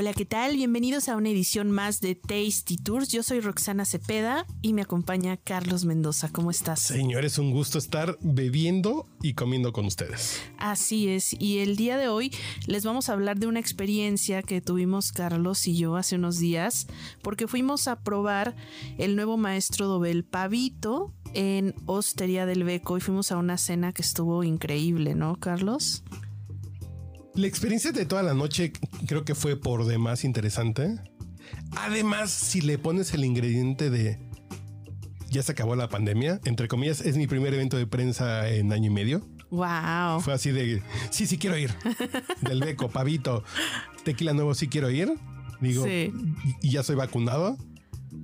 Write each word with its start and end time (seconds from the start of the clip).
Hola, 0.00 0.12
¿qué 0.12 0.24
tal? 0.24 0.54
Bienvenidos 0.54 1.08
a 1.08 1.16
una 1.16 1.28
edición 1.28 1.72
más 1.72 2.00
de 2.00 2.14
Tasty 2.14 2.76
Tours. 2.76 3.08
Yo 3.08 3.24
soy 3.24 3.40
Roxana 3.40 3.84
Cepeda 3.84 4.46
y 4.62 4.72
me 4.72 4.82
acompaña 4.82 5.36
Carlos 5.38 5.84
Mendoza. 5.84 6.28
¿Cómo 6.30 6.52
estás? 6.52 6.78
Señores, 6.78 7.36
un 7.36 7.50
gusto 7.50 7.78
estar 7.78 8.16
bebiendo 8.20 9.08
y 9.22 9.34
comiendo 9.34 9.72
con 9.72 9.86
ustedes. 9.86 10.40
Así 10.56 11.08
es, 11.08 11.34
y 11.40 11.58
el 11.58 11.74
día 11.74 11.96
de 11.96 12.06
hoy 12.06 12.32
les 12.68 12.84
vamos 12.84 13.08
a 13.08 13.14
hablar 13.14 13.40
de 13.40 13.48
una 13.48 13.58
experiencia 13.58 14.44
que 14.44 14.60
tuvimos 14.60 15.10
Carlos 15.10 15.66
y 15.66 15.76
yo 15.76 15.96
hace 15.96 16.14
unos 16.14 16.38
días, 16.38 16.86
porque 17.20 17.48
fuimos 17.48 17.88
a 17.88 17.98
probar 18.04 18.54
el 18.98 19.16
nuevo 19.16 19.36
maestro 19.36 19.88
Dobel 19.88 20.22
Pavito 20.24 21.12
en 21.34 21.74
Hostería 21.86 22.46
del 22.46 22.62
Beco 22.62 22.98
y 22.98 23.00
fuimos 23.00 23.32
a 23.32 23.36
una 23.36 23.58
cena 23.58 23.92
que 23.92 24.02
estuvo 24.02 24.44
increíble, 24.44 25.16
¿no, 25.16 25.34
Carlos? 25.40 26.04
La 27.38 27.46
experiencia 27.46 27.92
de 27.92 28.04
toda 28.04 28.24
la 28.24 28.34
noche 28.34 28.72
creo 29.06 29.24
que 29.24 29.36
fue 29.36 29.54
por 29.54 29.84
demás 29.84 30.24
interesante. 30.24 30.98
Además, 31.76 32.32
si 32.32 32.60
le 32.60 32.78
pones 32.78 33.14
el 33.14 33.24
ingrediente 33.24 33.90
de 33.90 34.18
ya 35.30 35.44
se 35.44 35.52
acabó 35.52 35.76
la 35.76 35.88
pandemia, 35.88 36.40
entre 36.46 36.66
comillas, 36.66 37.00
es 37.00 37.16
mi 37.16 37.28
primer 37.28 37.54
evento 37.54 37.76
de 37.76 37.86
prensa 37.86 38.48
en 38.48 38.72
año 38.72 38.90
y 38.90 38.92
medio. 38.92 39.28
Wow. 39.50 40.20
Fue 40.20 40.32
así 40.32 40.50
de 40.50 40.82
sí, 41.10 41.28
sí 41.28 41.38
quiero 41.38 41.56
ir. 41.56 41.72
Del 42.40 42.58
beco, 42.58 42.88
pavito, 42.90 43.44
tequila 44.04 44.32
nuevo, 44.32 44.52
sí 44.56 44.66
quiero 44.66 44.90
ir. 44.90 45.08
Digo, 45.60 45.84
Sí. 45.84 46.12
y 46.60 46.70
ya 46.70 46.82
soy 46.82 46.96
vacunado, 46.96 47.56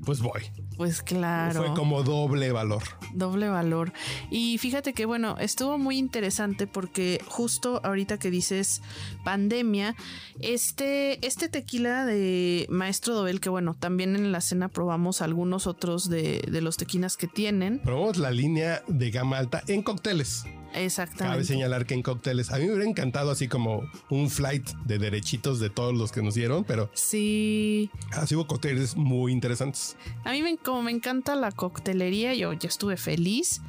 pues 0.05 0.21
voy. 0.21 0.43
Pues 0.77 1.03
claro. 1.03 1.63
Fue 1.63 1.75
como 1.75 2.03
doble 2.03 2.53
valor. 2.53 2.83
Doble 3.15 3.49
valor. 3.49 3.93
Y 4.31 4.59
fíjate 4.59 4.93
que 4.93 5.07
bueno, 5.07 5.37
estuvo 5.39 5.79
muy 5.79 5.99
interesante 5.99 6.67
porque 6.67 7.21
justo 7.27 7.81
ahorita 7.85 8.19
que 8.19 8.31
dices 8.31 8.83
pandemia, 9.25 9.95
este, 10.41 11.25
este 11.27 11.49
tequila 11.49 12.05
de 12.05 12.67
Maestro 12.71 13.15
Dobel, 13.15 13.41
que 13.41 13.49
bueno, 13.49 13.75
también 13.79 14.17
en 14.17 14.33
la 14.33 14.41
cena 14.41 14.69
probamos 14.69 15.23
algunos 15.23 15.67
otros 15.67 16.09
de, 16.09 16.43
de 16.51 16.61
los 16.61 16.77
tequilas 16.77 17.17
que 17.17 17.29
tienen. 17.29 17.81
Probamos 17.81 18.19
la 18.19 18.31
línea 18.31 18.83
de 18.89 19.11
gama 19.11 19.39
alta 19.39 19.63
en 19.69 19.83
cócteles. 19.83 20.45
Cabe 20.75 20.87
Exactamente. 20.87 21.45
señalar 21.45 21.87
que 21.87 21.95
en 21.95 22.03
cócteles 22.03 22.51
a 22.51 22.59
mí 22.59 22.65
me 22.67 22.73
hubiera 22.75 22.89
encantado 22.91 23.31
así 23.31 23.47
como 23.49 23.83
un 24.11 24.29
flight 24.29 24.69
de 24.85 24.99
derechitos 24.99 25.61
de 25.61 25.71
todos 25.71 25.95
los 25.95 26.11
que 26.13 26.21
nos 26.23 26.35
dieron, 26.35 26.65
pero 26.65 26.91
Sí, 26.95 27.91
así 28.13 28.35
hubo 28.35 28.47
cócteles 28.47 28.97
muy 28.97 29.33
interesantes. 29.33 29.97
a 30.25 30.33
mí 30.33 30.43
me, 30.43 30.57
como 30.57 30.83
me 30.83 30.91
encanta 30.91 31.37
la 31.37 31.53
coctelería, 31.53 32.35
yo 32.35 32.53
ya 32.53 32.69
estuve 32.69 32.97
feliz. 32.97 33.61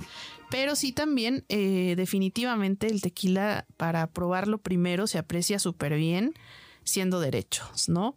Pero 0.52 0.76
sí 0.76 0.92
también, 0.92 1.44
eh, 1.50 1.96
definitivamente 1.98 2.88
el 2.88 3.02
tequila 3.02 3.66
para 3.78 4.08
probarlo 4.08 4.60
primero 4.60 5.08
se 5.08 5.18
aprecia 5.18 5.58
súper 5.60 5.96
bien 5.96 6.34
siendo 6.84 7.20
derechos, 7.20 7.90
¿no? 7.90 8.16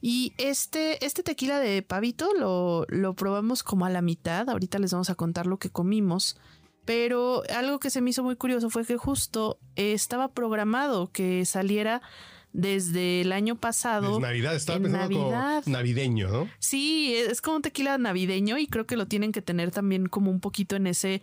Y 0.00 0.32
este, 0.36 1.04
este 1.06 1.22
tequila 1.22 1.60
de 1.60 1.82
pavito 1.82 2.32
lo, 2.36 2.84
lo 2.88 3.14
probamos 3.14 3.62
como 3.62 3.86
a 3.86 3.90
la 3.90 4.02
mitad. 4.02 4.48
Ahorita 4.50 4.80
les 4.80 4.90
vamos 4.92 5.10
a 5.10 5.14
contar 5.14 5.46
lo 5.46 5.58
que 5.58 5.70
comimos. 5.70 6.36
Pero 6.84 7.42
algo 7.54 7.78
que 7.78 7.90
se 7.90 8.00
me 8.00 8.10
hizo 8.10 8.22
muy 8.22 8.36
curioso 8.36 8.70
fue 8.70 8.84
que 8.84 8.96
justo 8.96 9.58
estaba 9.76 10.28
programado 10.28 11.10
que 11.12 11.44
saliera 11.44 12.02
desde 12.52 13.20
el 13.20 13.32
año 13.32 13.56
pasado. 13.56 14.14
Es 14.14 14.18
Navidad, 14.20 14.56
estaba 14.56 14.76
en 14.78 14.84
pensando 14.84 15.08
Navidad. 15.08 15.62
como 15.64 15.76
navideño, 15.76 16.28
¿no? 16.28 16.48
Sí, 16.58 17.14
es 17.14 17.40
como 17.40 17.56
un 17.56 17.62
tequila 17.62 17.98
navideño 17.98 18.58
y 18.58 18.66
creo 18.66 18.86
que 18.86 18.96
lo 18.96 19.06
tienen 19.06 19.32
que 19.32 19.42
tener 19.42 19.70
también 19.70 20.06
como 20.06 20.30
un 20.30 20.40
poquito 20.40 20.76
en 20.76 20.86
ese 20.86 21.22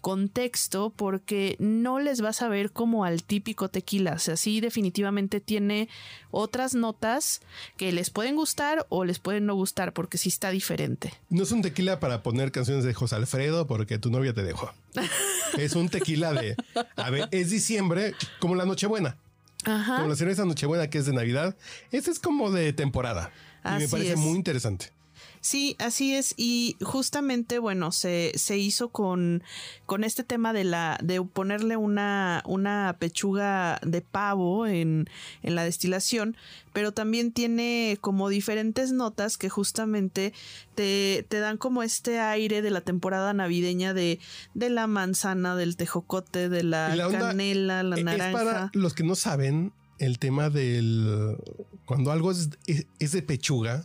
contexto 0.00 0.92
porque 0.94 1.56
no 1.58 1.98
les 1.98 2.20
vas 2.20 2.42
a 2.42 2.48
ver 2.48 2.70
como 2.72 3.04
al 3.04 3.22
típico 3.22 3.68
tequila, 3.68 4.14
o 4.14 4.18
sea, 4.18 4.36
sí 4.36 4.60
definitivamente 4.60 5.40
tiene 5.40 5.88
otras 6.30 6.74
notas 6.74 7.40
que 7.76 7.92
les 7.92 8.10
pueden 8.10 8.36
gustar 8.36 8.86
o 8.88 9.04
les 9.04 9.18
pueden 9.18 9.46
no 9.46 9.54
gustar 9.54 9.92
porque 9.92 10.18
sí 10.18 10.28
está 10.28 10.50
diferente. 10.50 11.12
No 11.30 11.42
es 11.42 11.52
un 11.52 11.62
tequila 11.62 12.00
para 12.00 12.22
poner 12.22 12.52
canciones 12.52 12.84
de 12.84 12.94
José 12.94 13.16
Alfredo 13.16 13.66
porque 13.66 13.98
tu 13.98 14.10
novia 14.10 14.32
te 14.32 14.42
dejó. 14.42 14.72
es 15.58 15.74
un 15.74 15.88
tequila 15.88 16.32
de, 16.32 16.56
a 16.96 17.10
ver, 17.10 17.28
es 17.30 17.50
diciembre 17.50 18.14
como 18.40 18.54
la 18.54 18.64
Nochebuena. 18.64 19.16
Ajá. 19.64 19.96
Como 19.96 20.08
la 20.08 20.16
cerveza 20.16 20.44
Nochebuena 20.44 20.88
que 20.88 20.98
es 20.98 21.06
de 21.06 21.12
Navidad. 21.12 21.56
Este 21.90 22.10
es 22.10 22.18
como 22.18 22.50
de 22.50 22.72
temporada. 22.72 23.32
Y 23.64 23.68
me 23.68 23.74
Así 23.76 23.88
parece 23.88 24.12
es. 24.12 24.18
muy 24.18 24.36
interesante. 24.36 24.92
Sí, 25.40 25.76
así 25.78 26.14
es. 26.14 26.34
Y 26.36 26.76
justamente, 26.82 27.58
bueno, 27.58 27.92
se, 27.92 28.32
se 28.36 28.58
hizo 28.58 28.88
con, 28.90 29.42
con 29.86 30.04
este 30.04 30.24
tema 30.24 30.52
de 30.52 30.64
la, 30.64 30.98
de 31.02 31.22
ponerle 31.22 31.76
una, 31.76 32.42
una 32.46 32.96
pechuga 32.98 33.80
de 33.84 34.00
pavo 34.02 34.66
en, 34.66 35.08
en 35.42 35.54
la 35.54 35.64
destilación, 35.64 36.36
pero 36.72 36.92
también 36.92 37.32
tiene 37.32 37.98
como 38.00 38.28
diferentes 38.28 38.92
notas 38.92 39.36
que 39.36 39.48
justamente 39.48 40.32
te, 40.74 41.24
te 41.28 41.38
dan 41.40 41.56
como 41.56 41.82
este 41.82 42.20
aire 42.20 42.62
de 42.62 42.70
la 42.70 42.80
temporada 42.80 43.32
navideña 43.34 43.94
de, 43.94 44.20
de 44.54 44.70
la 44.70 44.86
manzana, 44.86 45.56
del 45.56 45.76
tejocote, 45.76 46.48
de 46.48 46.62
la, 46.62 46.94
canela, 47.10 47.82
la 47.82 47.96
es 47.96 48.04
naranja. 48.04 48.32
para 48.32 48.70
los 48.74 48.94
que 48.94 49.02
no 49.04 49.14
saben 49.14 49.72
el 49.98 50.18
tema 50.18 50.50
del 50.50 51.36
cuando 51.84 52.12
algo 52.12 52.30
es, 52.30 52.50
es- 52.66 52.86
es 53.00 53.12
de 53.12 53.22
pechuga, 53.22 53.84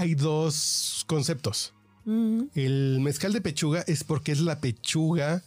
hay 0.00 0.14
dos 0.14 1.04
conceptos. 1.06 1.74
Mm, 2.04 2.44
El 2.54 3.00
mezcal 3.00 3.32
de 3.32 3.40
pechuga 3.40 3.82
es 3.86 4.02
porque 4.04 4.32
es 4.32 4.40
la 4.40 4.60
pechuga 4.60 5.42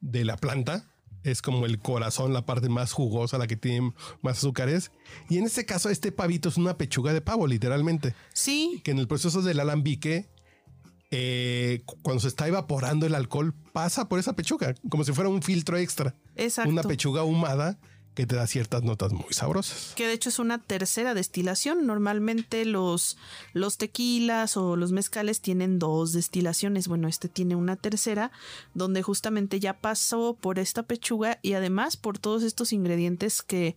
de 0.00 0.24
la 0.24 0.36
planta. 0.36 0.84
Es 1.22 1.40
como 1.40 1.66
el 1.66 1.78
corazón, 1.78 2.32
la 2.32 2.44
parte 2.44 2.68
más 2.68 2.92
jugosa, 2.92 3.38
la 3.38 3.46
que 3.46 3.54
tiene 3.56 3.92
más 4.22 4.38
azúcares. 4.38 4.90
Y 5.30 5.38
en 5.38 5.44
este 5.44 5.64
caso, 5.64 5.88
este 5.88 6.10
pavito 6.10 6.48
es 6.48 6.56
una 6.56 6.76
pechuga 6.76 7.12
de 7.12 7.20
pavo, 7.20 7.46
literalmente. 7.46 8.14
sí, 8.34 8.80
Que 8.84 8.90
en 8.90 8.98
el 8.98 9.06
proceso 9.06 9.40
del 9.40 9.60
alambique, 9.60 10.28
eh, 11.12 11.82
cu- 11.84 11.96
cuando 12.02 12.20
se 12.20 12.28
está 12.28 12.48
evaporando 12.48 13.06
el 13.06 13.14
alcohol, 13.14 13.54
pasa 13.72 14.08
por 14.08 14.18
esa 14.18 14.34
pechuga, 14.34 14.74
como 14.88 15.04
si 15.04 15.12
fuera 15.12 15.30
un 15.30 15.42
filtro 15.42 15.76
extra. 15.76 16.16
exacto. 16.34 16.68
Una 16.70 16.82
pechuga 16.82 17.20
ahumada 17.20 17.78
que 18.14 18.26
te 18.26 18.36
da 18.36 18.46
ciertas 18.46 18.82
notas 18.82 19.12
muy 19.12 19.32
sabrosas. 19.32 19.92
que 19.96 20.06
de 20.06 20.12
hecho 20.12 20.28
es 20.28 20.38
una 20.38 20.58
tercera 20.58 21.14
destilación. 21.14 21.86
Normalmente 21.86 22.64
los, 22.64 23.16
los 23.52 23.78
tequilas 23.78 24.56
o 24.56 24.76
los 24.76 24.92
mezcales 24.92 25.40
tienen 25.40 25.78
dos 25.78 26.12
destilaciones. 26.12 26.88
Bueno, 26.88 27.08
este 27.08 27.28
tiene 27.28 27.56
una 27.56 27.76
tercera, 27.76 28.30
donde 28.74 29.02
justamente 29.02 29.60
ya 29.60 29.74
pasó 29.74 30.36
por 30.38 30.58
esta 30.58 30.82
pechuga 30.82 31.38
y 31.42 31.54
además 31.54 31.96
por 31.96 32.18
todos 32.18 32.42
estos 32.42 32.72
ingredientes 32.72 33.42
que, 33.42 33.76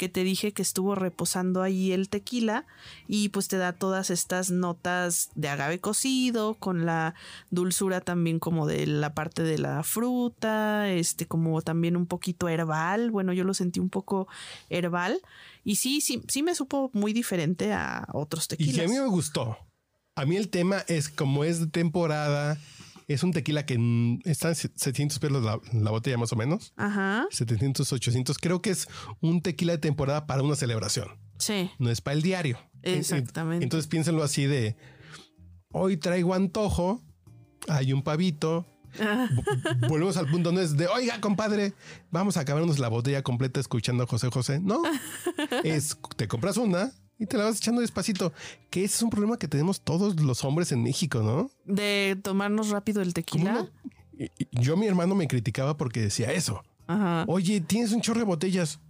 que 0.00 0.08
te 0.08 0.24
dije 0.24 0.52
que 0.52 0.62
estuvo 0.62 0.94
reposando 0.94 1.60
ahí 1.60 1.92
el 1.92 2.08
tequila 2.08 2.64
y 3.06 3.28
pues 3.28 3.48
te 3.48 3.58
da 3.58 3.74
todas 3.74 4.08
estas 4.08 4.50
notas 4.50 5.28
de 5.34 5.50
agave 5.50 5.78
cocido 5.78 6.54
con 6.54 6.86
la 6.86 7.14
dulzura 7.50 8.00
también 8.00 8.38
como 8.38 8.66
de 8.66 8.86
la 8.86 9.12
parte 9.12 9.42
de 9.42 9.58
la 9.58 9.82
fruta, 9.82 10.88
este 10.90 11.26
como 11.26 11.60
también 11.60 11.98
un 11.98 12.06
poquito 12.06 12.48
herbal, 12.48 13.10
bueno 13.10 13.34
yo 13.34 13.44
lo 13.44 13.52
sentí 13.52 13.78
un 13.78 13.90
poco 13.90 14.26
herbal 14.70 15.20
y 15.64 15.76
sí, 15.76 16.00
sí, 16.00 16.22
sí 16.28 16.42
me 16.42 16.54
supo 16.54 16.90
muy 16.94 17.12
diferente 17.12 17.74
a 17.74 18.08
otros 18.14 18.44
Y 18.46 18.48
tequilas. 18.56 18.76
que 18.76 18.84
a 18.84 18.88
mí 18.88 18.94
me 18.94 19.06
gustó. 19.06 19.58
A 20.16 20.24
mí 20.24 20.36
el 20.38 20.48
tema 20.48 20.78
es 20.88 21.10
como 21.10 21.44
es 21.44 21.60
de 21.60 21.66
temporada, 21.66 22.58
es 23.12 23.22
un 23.22 23.32
tequila 23.32 23.66
que 23.66 23.76
mm, 23.78 24.20
está 24.24 24.48
en 24.48 24.54
700 24.54 25.18
pesos 25.18 25.44
la, 25.44 25.58
la 25.72 25.90
botella 25.90 26.16
más 26.18 26.32
o 26.32 26.36
menos. 26.36 26.72
Ajá, 26.76 27.26
700, 27.30 27.92
800. 27.92 28.38
Creo 28.38 28.62
que 28.62 28.70
es 28.70 28.88
un 29.20 29.42
tequila 29.42 29.72
de 29.72 29.78
temporada 29.78 30.26
para 30.26 30.42
una 30.42 30.56
celebración. 30.56 31.08
sí, 31.38 31.70
No 31.78 31.90
es 31.90 32.00
para 32.00 32.14
el 32.16 32.22
diario. 32.22 32.58
Exactamente. 32.82 33.62
Entonces 33.64 33.86
piénsenlo 33.88 34.22
así 34.22 34.46
de 34.46 34.76
hoy 35.72 35.96
traigo 35.96 36.34
antojo, 36.34 37.02
hay 37.68 37.92
un 37.92 38.02
pavito. 38.02 38.66
Vo- 38.98 39.88
Volvemos 39.88 40.16
al 40.16 40.26
punto, 40.28 40.50
no 40.50 40.60
es 40.60 40.76
de 40.76 40.88
oiga, 40.88 41.20
compadre, 41.20 41.74
vamos 42.10 42.36
a 42.36 42.40
acabarnos 42.40 42.78
la 42.80 42.88
botella 42.88 43.22
completa 43.22 43.60
escuchando 43.60 44.02
a 44.02 44.06
José 44.06 44.28
José. 44.30 44.58
No, 44.60 44.82
es 45.64 45.96
te 46.16 46.26
compras 46.26 46.56
una 46.56 46.92
y 47.20 47.26
te 47.26 47.36
la 47.36 47.44
vas 47.44 47.58
echando 47.58 47.82
despacito. 47.82 48.32
Que 48.70 48.82
ese 48.82 48.96
es 48.96 49.02
un 49.02 49.10
problema 49.10 49.38
que 49.38 49.46
tenemos 49.46 49.82
todos 49.82 50.18
los 50.20 50.42
hombres 50.42 50.72
en 50.72 50.82
México, 50.82 51.20
¿no? 51.22 51.50
de 51.66 52.18
tomarnos 52.20 52.70
rápido 52.70 53.02
el 53.02 53.14
tequila. 53.14 53.68
Yo, 54.50 54.76
mi 54.76 54.86
hermano 54.86 55.14
me 55.14 55.28
criticaba 55.28 55.76
porque 55.76 56.00
decía 56.00 56.32
eso. 56.32 56.64
Ajá. 56.86 57.24
Oye, 57.28 57.60
tienes 57.60 57.92
un 57.92 58.00
chorro 58.00 58.20
de 58.20 58.26
botellas. 58.26 58.80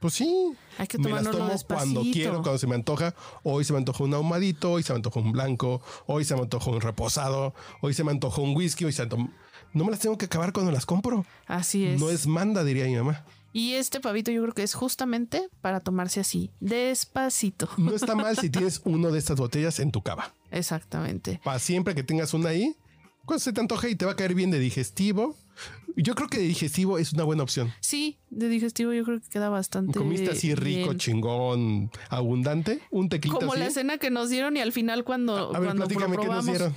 Pues 0.00 0.14
sí. 0.14 0.52
Hay 0.78 0.88
que 0.88 0.98
me 0.98 1.10
las 1.10 1.30
tomo 1.30 1.52
cuando 1.68 2.02
quiero, 2.02 2.42
cuando 2.42 2.58
se 2.58 2.66
me 2.66 2.74
antoja. 2.74 3.14
Hoy 3.44 3.64
se 3.64 3.72
me 3.72 3.78
antojó 3.78 4.04
un 4.04 4.14
ahumadito, 4.14 4.72
hoy 4.72 4.82
se 4.82 4.92
me 4.92 4.96
antojó 4.96 5.20
un 5.20 5.30
blanco, 5.30 5.80
hoy 6.06 6.24
se 6.24 6.34
me 6.34 6.42
antojó 6.42 6.72
un 6.72 6.80
reposado, 6.80 7.54
hoy 7.80 7.94
se 7.94 8.02
me 8.02 8.10
antojó 8.10 8.42
un 8.42 8.56
whisky, 8.56 8.84
hoy 8.84 8.92
se 8.92 9.02
antojó... 9.02 9.28
No 9.72 9.84
me 9.84 9.92
las 9.92 10.00
tengo 10.00 10.18
que 10.18 10.26
acabar 10.26 10.52
cuando 10.52 10.72
las 10.72 10.84
compro. 10.84 11.24
Así 11.46 11.86
es. 11.86 12.00
No 12.00 12.10
es 12.10 12.26
manda, 12.26 12.64
diría 12.64 12.84
mi 12.86 12.96
mamá. 12.96 13.24
Y 13.52 13.74
este 13.74 14.00
pavito 14.00 14.30
yo 14.30 14.42
creo 14.42 14.54
que 14.54 14.62
es 14.62 14.74
justamente 14.74 15.48
para 15.60 15.80
tomarse 15.80 16.20
así, 16.20 16.50
despacito. 16.60 17.68
No 17.76 17.94
está 17.94 18.14
mal 18.14 18.36
si 18.36 18.50
tienes 18.50 18.80
uno 18.84 19.10
de 19.10 19.18
estas 19.18 19.36
botellas 19.36 19.78
en 19.78 19.92
tu 19.92 20.02
cava. 20.02 20.32
Exactamente. 20.50 21.40
Para 21.44 21.58
siempre 21.58 21.94
que 21.94 22.02
tengas 22.02 22.32
una 22.34 22.50
ahí, 22.50 22.76
cuando 23.24 23.40
se 23.40 23.52
te 23.52 23.60
antoje 23.60 23.90
y 23.90 23.94
te 23.94 24.04
va 24.04 24.12
a 24.12 24.16
caer 24.16 24.34
bien 24.34 24.50
de 24.50 24.58
digestivo. 24.58 25.36
Yo 25.94 26.14
creo 26.14 26.28
que 26.28 26.38
de 26.38 26.44
digestivo 26.44 26.96
es 26.96 27.12
una 27.12 27.24
buena 27.24 27.42
opción. 27.42 27.70
Sí, 27.80 28.18
de 28.30 28.48
digestivo 28.48 28.94
yo 28.94 29.04
creo 29.04 29.20
que 29.20 29.28
queda 29.28 29.50
bastante. 29.50 29.98
Comiste 29.98 30.30
así 30.30 30.54
rico, 30.54 30.88
bien. 30.88 30.98
chingón, 30.98 31.90
abundante, 32.08 32.80
un 32.90 33.10
tequilito 33.10 33.40
Como 33.40 33.54
la 33.54 33.70
cena 33.70 33.98
que 33.98 34.10
nos 34.10 34.30
dieron 34.30 34.56
y 34.56 34.60
al 34.60 34.72
final 34.72 35.04
cuando, 35.04 35.54
A 35.54 35.58
ver, 35.58 35.76
cuando 35.76 35.86
nos 36.24 36.46
dieron. 36.46 36.74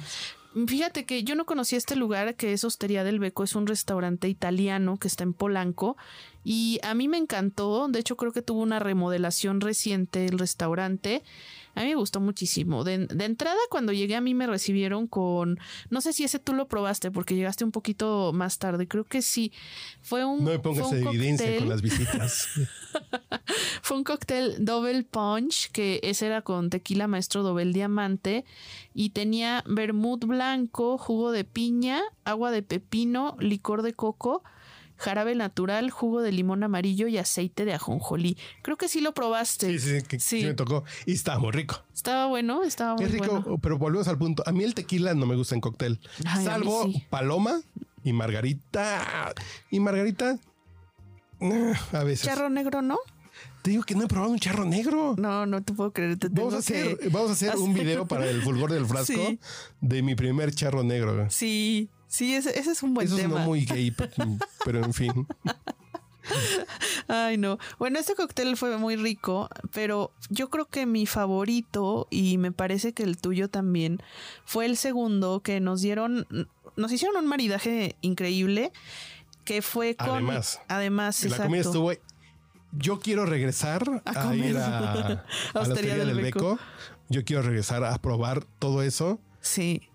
Fíjate 0.67 1.05
que 1.05 1.25
yo 1.25 1.35
no 1.35 1.45
conocía 1.45 1.77
este 1.77 1.97
lugar 1.97 2.35
que 2.35 2.53
es 2.53 2.63
Hostería 2.63 3.03
del 3.03 3.19
Beco, 3.19 3.43
es 3.43 3.55
un 3.55 3.67
restaurante 3.67 4.29
italiano 4.29 4.95
que 4.95 5.09
está 5.09 5.25
en 5.25 5.33
Polanco 5.33 5.97
y 6.45 6.79
a 6.81 6.93
mí 6.93 7.09
me 7.09 7.17
encantó, 7.17 7.89
de 7.89 7.99
hecho 7.99 8.15
creo 8.15 8.31
que 8.31 8.41
tuvo 8.41 8.61
una 8.61 8.79
remodelación 8.79 9.59
reciente 9.59 10.25
el 10.27 10.39
restaurante, 10.39 11.23
a 11.75 11.81
mí 11.81 11.89
me 11.89 11.95
gustó 11.95 12.19
muchísimo. 12.19 12.83
De, 12.83 13.05
de 13.05 13.25
entrada 13.25 13.59
cuando 13.69 13.93
llegué 13.93 14.15
a 14.15 14.21
mí 14.21 14.33
me 14.33 14.47
recibieron 14.47 15.07
con, 15.07 15.59
no 15.89 16.01
sé 16.01 16.13
si 16.13 16.23
ese 16.23 16.39
tú 16.39 16.53
lo 16.53 16.67
probaste 16.67 17.11
porque 17.11 17.35
llegaste 17.35 17.63
un 17.63 17.71
poquito 17.71 18.31
más 18.33 18.57
tarde, 18.57 18.87
creo 18.87 19.03
que 19.03 19.21
sí, 19.21 19.51
fue 20.01 20.25
un... 20.25 20.43
No 20.43 20.51
me 20.51 20.59
pongas 20.59 20.91
un 20.91 21.07
evidencia 21.07 21.45
cóctel. 21.45 21.59
con 21.59 21.69
las 21.69 21.81
visitas. 21.81 22.49
Fue 23.81 23.97
un 23.97 24.03
cóctel 24.03 24.55
Double 24.65 25.03
Punch, 25.03 25.69
que 25.71 25.99
ese 26.03 26.25
era 26.25 26.41
con 26.41 26.69
tequila 26.69 27.07
maestro 27.07 27.43
Dobel 27.43 27.73
Diamante, 27.73 28.45
y 28.93 29.09
tenía 29.09 29.63
vermut 29.67 30.25
blanco, 30.25 30.97
jugo 30.97 31.31
de 31.31 31.43
piña, 31.43 32.01
agua 32.23 32.51
de 32.51 32.63
pepino, 32.63 33.35
licor 33.39 33.81
de 33.81 33.93
coco, 33.93 34.43
jarabe 34.97 35.35
natural, 35.35 35.89
jugo 35.91 36.21
de 36.21 36.31
limón 36.31 36.63
amarillo 36.63 37.07
y 37.07 37.17
aceite 37.17 37.65
de 37.65 37.73
ajonjolí. 37.73 38.37
Creo 38.61 38.77
que 38.77 38.87
sí 38.87 39.01
lo 39.01 39.13
probaste. 39.13 39.67
Sí, 39.67 39.79
sí, 39.79 39.99
sí, 39.99 40.05
que 40.07 40.19
Sí. 40.19 40.41
sí 40.41 40.45
me 40.47 40.53
tocó. 40.53 40.83
Y 41.05 41.13
estaba 41.13 41.39
muy 41.39 41.51
rico. 41.51 41.83
Estaba 41.93 42.25
bueno, 42.27 42.63
estaba 42.63 42.95
muy 42.95 43.05
Qué 43.05 43.11
rico, 43.11 43.41
bueno. 43.41 43.57
pero 43.61 43.77
volvemos 43.77 44.07
al 44.07 44.17
punto. 44.17 44.43
A 44.45 44.51
mí 44.51 44.63
el 44.63 44.73
tequila 44.73 45.13
no 45.13 45.25
me 45.25 45.35
gusta 45.35 45.55
en 45.55 45.61
cóctel. 45.61 45.99
Ay, 46.25 46.45
salvo 46.45 46.85
sí. 46.85 47.03
paloma 47.09 47.61
y 48.03 48.13
margarita. 48.13 49.33
Y 49.71 49.79
margarita, 49.79 50.37
a 51.91 52.03
veces. 52.03 52.25
Charro 52.25 52.49
negro, 52.49 52.81
¿no? 52.81 52.97
Te 53.61 53.71
digo 53.71 53.83
que 53.83 53.95
no 53.95 54.03
he 54.03 54.07
probado 54.07 54.31
un 54.31 54.39
charro 54.39 54.63
negro. 54.63 55.15
No, 55.17 55.45
no 55.47 55.63
te 55.63 55.73
puedo 55.73 55.91
creer. 55.91 56.17
Te 56.19 56.29
Vamos 56.29 56.53
a, 56.53 56.57
hacer, 56.59 56.97
que 56.99 57.09
vamos 57.09 57.31
a 57.31 57.33
hacer 57.33 57.55
un 57.57 57.73
video 57.73 58.05
para 58.07 58.29
el 58.29 58.41
fulgor 58.43 58.71
del 58.71 58.85
frasco 58.85 59.13
Sí. 59.27 59.39
de 59.81 60.01
mi 60.03 60.13
primer 60.15 60.53
charro 60.53 60.83
negro. 60.83 61.27
Sí, 61.31 61.89
sí, 62.15 62.33
ese, 62.35 62.57
ese 62.57 62.71
es 62.71 62.83
un 62.83 62.93
buen 62.93 63.07
Eso 63.07 63.15
es 63.17 63.21
tema. 63.23 63.39
no 63.39 63.45
muy 63.45 63.65
gay, 63.65 63.93
pero 64.65 64.83
en 64.83 64.93
fin. 64.93 65.27
Ay, 67.07 67.37
no. 67.37 67.59
Bueno, 67.77 67.99
este 67.99 68.15
cóctel 68.15 68.57
fue 68.57 68.77
muy 68.77 68.95
rico, 68.95 69.49
pero 69.71 70.11
yo 70.29 70.49
creo 70.49 70.65
que 70.65 70.85
mi 70.85 71.05
favorito, 71.05 72.07
y 72.09 72.37
me 72.37 72.51
parece 72.51 72.93
que 72.93 73.03
el 73.03 73.17
tuyo 73.17 73.49
también, 73.49 74.01
fue 74.43 74.65
el 74.65 74.77
segundo 74.77 75.41
que 75.41 75.59
nos 75.59 75.81
dieron, 75.81 76.25
nos 76.75 76.91
hicieron 76.91 77.17
un 77.17 77.27
maridaje 77.27 77.95
increíble, 78.01 78.71
que 79.43 79.61
fue 79.61 79.95
con... 79.95 80.09
Además. 80.09 80.61
Además, 80.67 81.21
La 81.21 81.27
exacto. 81.27 81.43
comida 81.45 81.61
estuvo. 81.61 81.91
Yo 82.77 82.99
quiero 82.99 83.25
regresar 83.25 84.01
A 84.03 84.09
a, 84.19 84.23
comer. 84.23 84.49
ir 84.49 84.57
a, 84.57 84.77
a 85.01 85.23
la 85.53 85.61
Hostería 85.61 85.95
del 85.95 86.15
Beco. 86.15 86.57
Yo 87.07 87.23
quiero 87.23 87.43
regresar 87.43 87.83
a 87.83 87.95
probar 87.99 88.43
todo 88.59 88.81
eso. 88.81 89.19
Sí. 89.41 89.87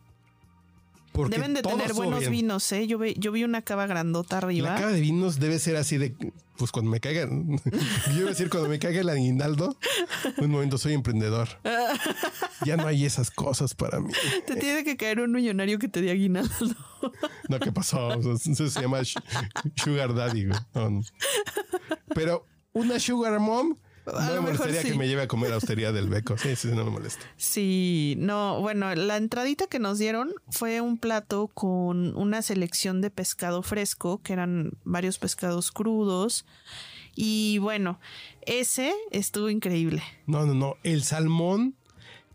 Porque 1.22 1.37
Deben 1.37 1.55
de 1.55 1.62
tener 1.62 1.93
buenos 1.94 2.20
bien. 2.20 2.32
vinos, 2.32 2.70
¿eh? 2.72 2.87
Yo, 2.87 2.99
ve- 2.99 3.14
yo 3.19 3.32
vi 3.32 3.44
una 3.44 3.62
cava 3.62 3.87
grandota 3.87 4.38
arriba. 4.38 4.70
La 4.75 4.76
cava 4.81 4.93
de 4.93 5.00
vinos 5.00 5.38
debe 5.40 5.58
ser 5.58 5.76
así 5.76 5.99
de, 5.99 6.14
pues 6.56 6.70
cuando 6.72 6.90
me 6.90 7.00
caiga, 7.00 7.28
yo 8.12 8.17
iba 8.19 8.26
a 8.26 8.31
decir 8.31 8.50
cuando 8.50 8.69
me 8.69 8.78
caiga 8.78 9.00
el 9.00 9.08
aguinaldo, 9.08 9.76
un 10.38 10.50
momento 10.50 10.78
soy 10.78 10.94
emprendedor. 10.94 11.49
Ya 12.67 12.76
no 12.76 12.87
hay 12.87 13.06
esas 13.06 13.31
cosas 13.31 13.75
para 13.75 14.00
mí. 14.00 14.12
Te 14.46 14.55
tiene 14.56 14.84
que 14.84 14.99
caer 14.99 15.20
un 15.20 15.32
millonario 15.32 15.78
que 15.78 15.88
te 15.88 16.02
dé 16.02 16.11
aguinaldo. 16.11 16.50
No, 17.49 17.58
¿qué 17.58 17.72
pasó? 17.72 18.08
O 18.08 18.37
sea, 18.37 18.52
Eso 18.52 18.69
se 18.69 18.81
llama 18.82 18.99
Sugar 19.76 20.14
Daddy. 20.14 20.44
güey. 20.49 20.58
No, 20.75 20.90
no. 20.90 21.00
Pero 22.14 22.44
una 22.75 23.00
Sugar 23.00 23.40
Mom 23.40 23.76
A 24.06 24.26
no 24.26 24.35
me 24.35 24.41
molestaría 24.41 24.82
sí. 24.82 24.88
que 24.88 24.94
me 24.94 25.08
lleve 25.08 25.23
a 25.23 25.29
comer 25.29 25.52
a 25.52 25.56
Hostería 25.58 25.93
del 25.93 26.08
Beco. 26.08 26.37
Sí, 26.38 26.56
sí, 26.56 26.69
no 26.69 26.85
me 26.85 26.91
molesta. 26.91 27.25
Sí, 27.37 28.14
no, 28.19 28.61
bueno, 28.61 28.94
la 28.94 29.17
entradita 29.17 29.67
que 29.67 29.79
nos 29.79 29.99
dieron 29.99 30.32
fue 30.50 30.81
un 30.81 30.99
plato 30.99 31.49
con 31.49 32.17
una 32.17 32.43
selección 32.43 33.00
de 33.00 33.11
pescado 33.11 33.62
fresco, 33.62 34.20
que 34.23 34.32
eran 34.32 34.73
varios 34.85 35.19
pescados 35.19 35.70
crudos. 35.70 36.44
Y 37.14 37.58
bueno, 37.58 38.00
ese 38.43 38.94
estuvo 39.11 39.50
increíble. 39.50 40.03
No, 40.26 40.46
no, 40.46 40.55
no. 40.55 40.76
El 40.82 41.03
salmón 41.03 41.75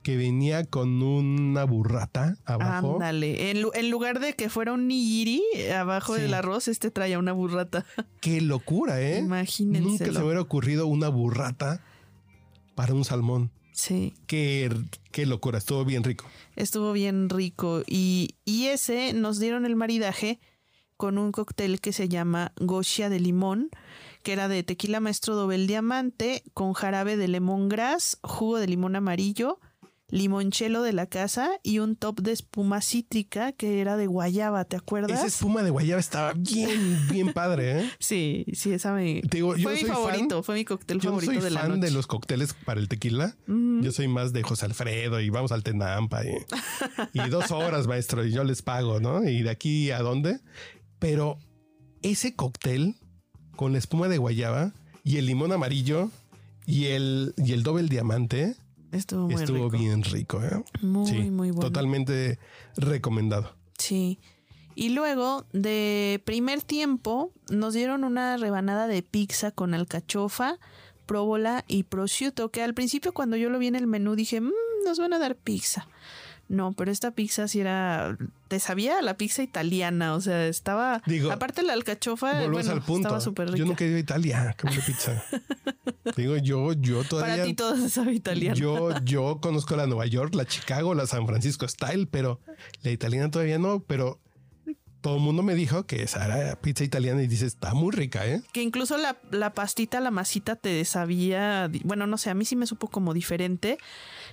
que 0.05 0.17
venía 0.17 0.65
con 0.65 1.01
una 1.01 1.63
burrata 1.63 2.37
abajo. 2.45 2.93
Ándale. 2.93 3.49
En, 3.49 3.65
en 3.73 3.89
lugar 3.89 4.19
de 4.19 4.35
que 4.35 4.49
fuera 4.49 4.71
un 4.71 4.87
nigiri 4.87 5.41
abajo 5.75 6.15
Sí. 6.15 6.21
del 6.21 6.35
arroz, 6.35 6.67
este 6.67 6.91
traía 6.91 7.17
una 7.17 7.31
burrata. 7.33 7.87
Qué 8.21 8.39
locura, 8.39 9.01
¿eh? 9.01 9.17
Imagínenselo. 9.17 9.89
Nunca 9.89 10.13
se 10.19 10.23
hubiera 10.23 10.41
ocurrido 10.41 10.85
una 10.85 11.09
burrata 11.09 11.83
para 12.75 12.93
un 12.93 13.03
salmón. 13.03 13.49
Sí. 13.71 14.13
Qué, 14.27 14.69
qué 15.11 15.25
locura. 15.25 15.57
Estuvo 15.57 15.83
bien 15.85 16.03
rico. 16.03 16.25
Estuvo 16.55 16.93
bien 16.93 17.27
rico. 17.27 17.81
Y, 17.87 18.35
y 18.45 18.67
ese 18.67 19.11
nos 19.13 19.39
dieron 19.39 19.65
el 19.65 19.75
maridaje 19.75 20.39
con 20.97 21.17
un 21.17 21.31
cóctel 21.31 21.81
que 21.81 21.93
se 21.93 22.09
llama 22.09 22.53
Goshia 22.57 23.09
de 23.09 23.19
limón, 23.19 23.71
que 24.21 24.33
era 24.33 24.47
de 24.49 24.61
tequila 24.61 24.99
maestro 24.99 25.33
Dobel 25.35 25.65
Diamante, 25.65 26.43
con 26.53 26.73
jarabe 26.73 27.17
de 27.17 27.27
lemongrass, 27.27 28.19
jugo 28.21 28.59
de 28.59 28.67
limón 28.67 28.95
amarillo, 28.95 29.59
limonchelo 30.09 30.83
de 30.83 30.93
la 30.93 31.07
casa 31.07 31.49
y 31.63 31.79
un 31.79 31.95
top 31.95 32.21
de 32.21 32.31
espuma 32.31 32.81
cítrica 32.81 33.51
que 33.53 33.81
era 33.81 33.97
de 33.97 34.05
guayaba, 34.07 34.63
¿te 34.65 34.75
acuerdas? 34.75 35.17
Esa 35.17 35.27
espuma 35.27 35.63
de 35.63 35.71
guayaba 35.71 35.99
estaba 35.99 36.33
bien, 36.33 36.99
bien 37.09 37.33
padre, 37.33 37.79
¿eh? 37.81 37.89
Sí, 37.99 38.45
sí, 38.53 38.71
esa 38.71 38.93
me... 38.93 39.21
Te 39.21 39.37
digo, 39.37 39.55
yo 39.55 39.63
fue 39.63 39.73
mi 39.73 39.79
soy 39.79 39.87
fan- 39.89 39.97
favorito, 39.97 40.43
fue 40.43 40.55
mi 40.55 40.65
cóctel 40.65 40.99
Yo 40.99 41.09
no 41.09 41.15
favorito 41.19 41.33
soy 41.33 41.41
de 41.43 41.49
la 41.49 41.61
fan 41.61 41.69
noche. 41.69 41.81
de 41.81 41.91
los 41.91 42.07
cócteles 42.07 42.53
para 42.53 42.79
el 42.79 42.87
tequila. 42.87 43.35
Yo 43.47 43.91
soy 43.91 44.07
más 44.07 44.31
de 44.31 44.43
José 44.43 44.65
Alfredo 44.65 45.19
y 45.21 45.29
vamos 45.29 45.51
al 45.51 45.63
Tenampa 45.63 46.23
y, 46.23 46.29
y 47.13 47.29
dos 47.29 47.49
horas, 47.51 47.87
maestro, 47.87 48.23
y 48.25 48.31
yo 48.31 48.43
les 48.43 48.61
pago, 48.61 48.99
¿no? 48.99 49.27
Y 49.27 49.41
de 49.41 49.49
aquí 49.49 49.91
a 49.91 49.99
dónde. 49.99 50.39
Pero 50.99 51.37
ese 52.03 52.35
cóctel 52.35 52.95
con 53.55 53.71
la 53.71 53.79
espuma 53.79 54.07
de 54.07 54.17
guayaba 54.19 54.71
y 55.03 55.17
el 55.17 55.25
limón 55.25 55.51
amarillo 55.51 56.11
y 56.67 56.85
el, 56.85 57.33
y 57.37 57.53
el 57.53 57.63
doble 57.63 57.83
diamante 57.87 58.55
Estuvo 58.95 59.25
muy 59.29 59.35
estuvo 59.41 59.69
rico. 59.69 59.77
bien 59.77 60.03
rico, 60.03 60.41
¿eh? 60.43 60.63
Muy, 60.81 61.07
Sí, 61.09 61.29
muy 61.31 61.51
bueno. 61.51 61.61
Totalmente 61.61 62.39
recomendado. 62.77 63.55
Sí. 63.77 64.19
Y 64.75 64.89
luego, 64.89 65.45
de 65.53 66.21
primer 66.25 66.61
tiempo, 66.61 67.31
nos 67.49 67.73
dieron 67.73 68.03
una 68.03 68.37
rebanada 68.37 68.87
de 68.87 69.01
pizza 69.03 69.51
con 69.51 69.73
alcachofa, 69.73 70.59
próbola 71.05 71.63
y 71.67 71.83
prosciutto, 71.83 72.49
que 72.49 72.61
al 72.63 72.73
principio 72.73 73.13
cuando 73.13 73.37
yo 73.37 73.49
lo 73.49 73.59
vi 73.59 73.67
en 73.67 73.75
el 73.75 73.87
menú 73.87 74.15
dije, 74.15 74.41
"Mm, 74.41 74.51
nos 74.85 74.99
van 74.99 75.13
a 75.13 75.19
dar 75.19 75.35
pizza. 75.35 75.87
No, 76.47 76.73
pero 76.73 76.91
esta 76.91 77.11
pizza 77.11 77.47
sí 77.47 77.59
era, 77.59 78.17
te 78.47 78.59
sabía 78.59 79.01
la 79.01 79.17
pizza 79.17 79.41
italiana, 79.41 80.13
o 80.13 80.21
sea, 80.21 80.47
estaba, 80.47 81.01
Digo, 81.07 81.31
aparte 81.31 81.63
la 81.63 81.73
alcachofa, 81.73 82.47
bueno, 82.47 82.71
al 82.71 82.81
punto. 82.81 83.07
estaba 83.07 83.19
súper 83.19 83.47
rica. 83.47 83.57
Yo 83.57 83.65
nunca 83.65 83.83
he 83.83 83.87
ido 83.87 83.97
a 83.97 83.99
Italia, 83.99 84.55
que 84.57 84.67
pizza. 84.67 85.23
Digo, 86.15 86.37
yo, 86.37 86.73
yo 86.73 87.03
todavía. 87.03 87.35
Para 87.35 87.45
ti 87.45 87.53
todo 87.55 87.75
se 87.75 87.89
sabe 87.89 88.13
italiano. 88.13 88.55
Yo, 88.55 88.89
yo 89.03 89.39
conozco 89.41 89.75
la 89.75 89.87
Nueva 89.87 90.05
York, 90.05 90.35
la 90.35 90.45
Chicago, 90.45 90.93
la 90.93 91.07
San 91.07 91.25
Francisco 91.25 91.67
Style, 91.67 92.07
pero 92.07 92.39
la 92.83 92.91
italiana 92.91 93.31
todavía 93.31 93.57
no. 93.57 93.79
Pero 93.79 94.19
todo 95.05 95.17
el 95.17 95.21
mundo 95.21 95.43
me 95.43 95.53
dijo 95.53 95.83
que 95.83 96.01
esa 96.01 96.25
era 96.25 96.59
pizza 96.59 96.83
italiana 96.83 97.21
y 97.21 97.27
dice, 97.27 97.45
está 97.45 97.75
muy 97.75 97.91
rica, 97.91 98.25
¿eh? 98.25 98.41
Que 98.53 98.63
incluso 98.63 98.97
la, 98.97 99.15
la 99.29 99.53
pastita, 99.53 99.99
la 99.99 100.09
masita 100.09 100.55
te 100.55 100.83
sabía, 100.83 101.69
bueno, 101.83 102.07
no 102.07 102.17
sé, 102.17 102.31
a 102.31 102.33
mí 102.33 102.43
sí 102.43 102.55
me 102.55 102.65
supo 102.65 102.87
como 102.87 103.13
diferente. 103.13 103.77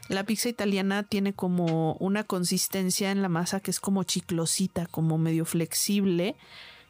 La 0.09 0.25
pizza 0.25 0.49
italiana 0.49 1.03
tiene 1.03 1.35
como 1.35 1.93
una 2.01 2.25
consistencia 2.25 3.11
en 3.11 3.21
la 3.21 3.29
masa 3.29 3.61
que 3.61 3.71
es 3.71 3.81
como 3.81 4.03
chiclosita, 4.05 4.87
como 4.87 5.19
medio 5.19 5.45
flexible. 5.45 6.37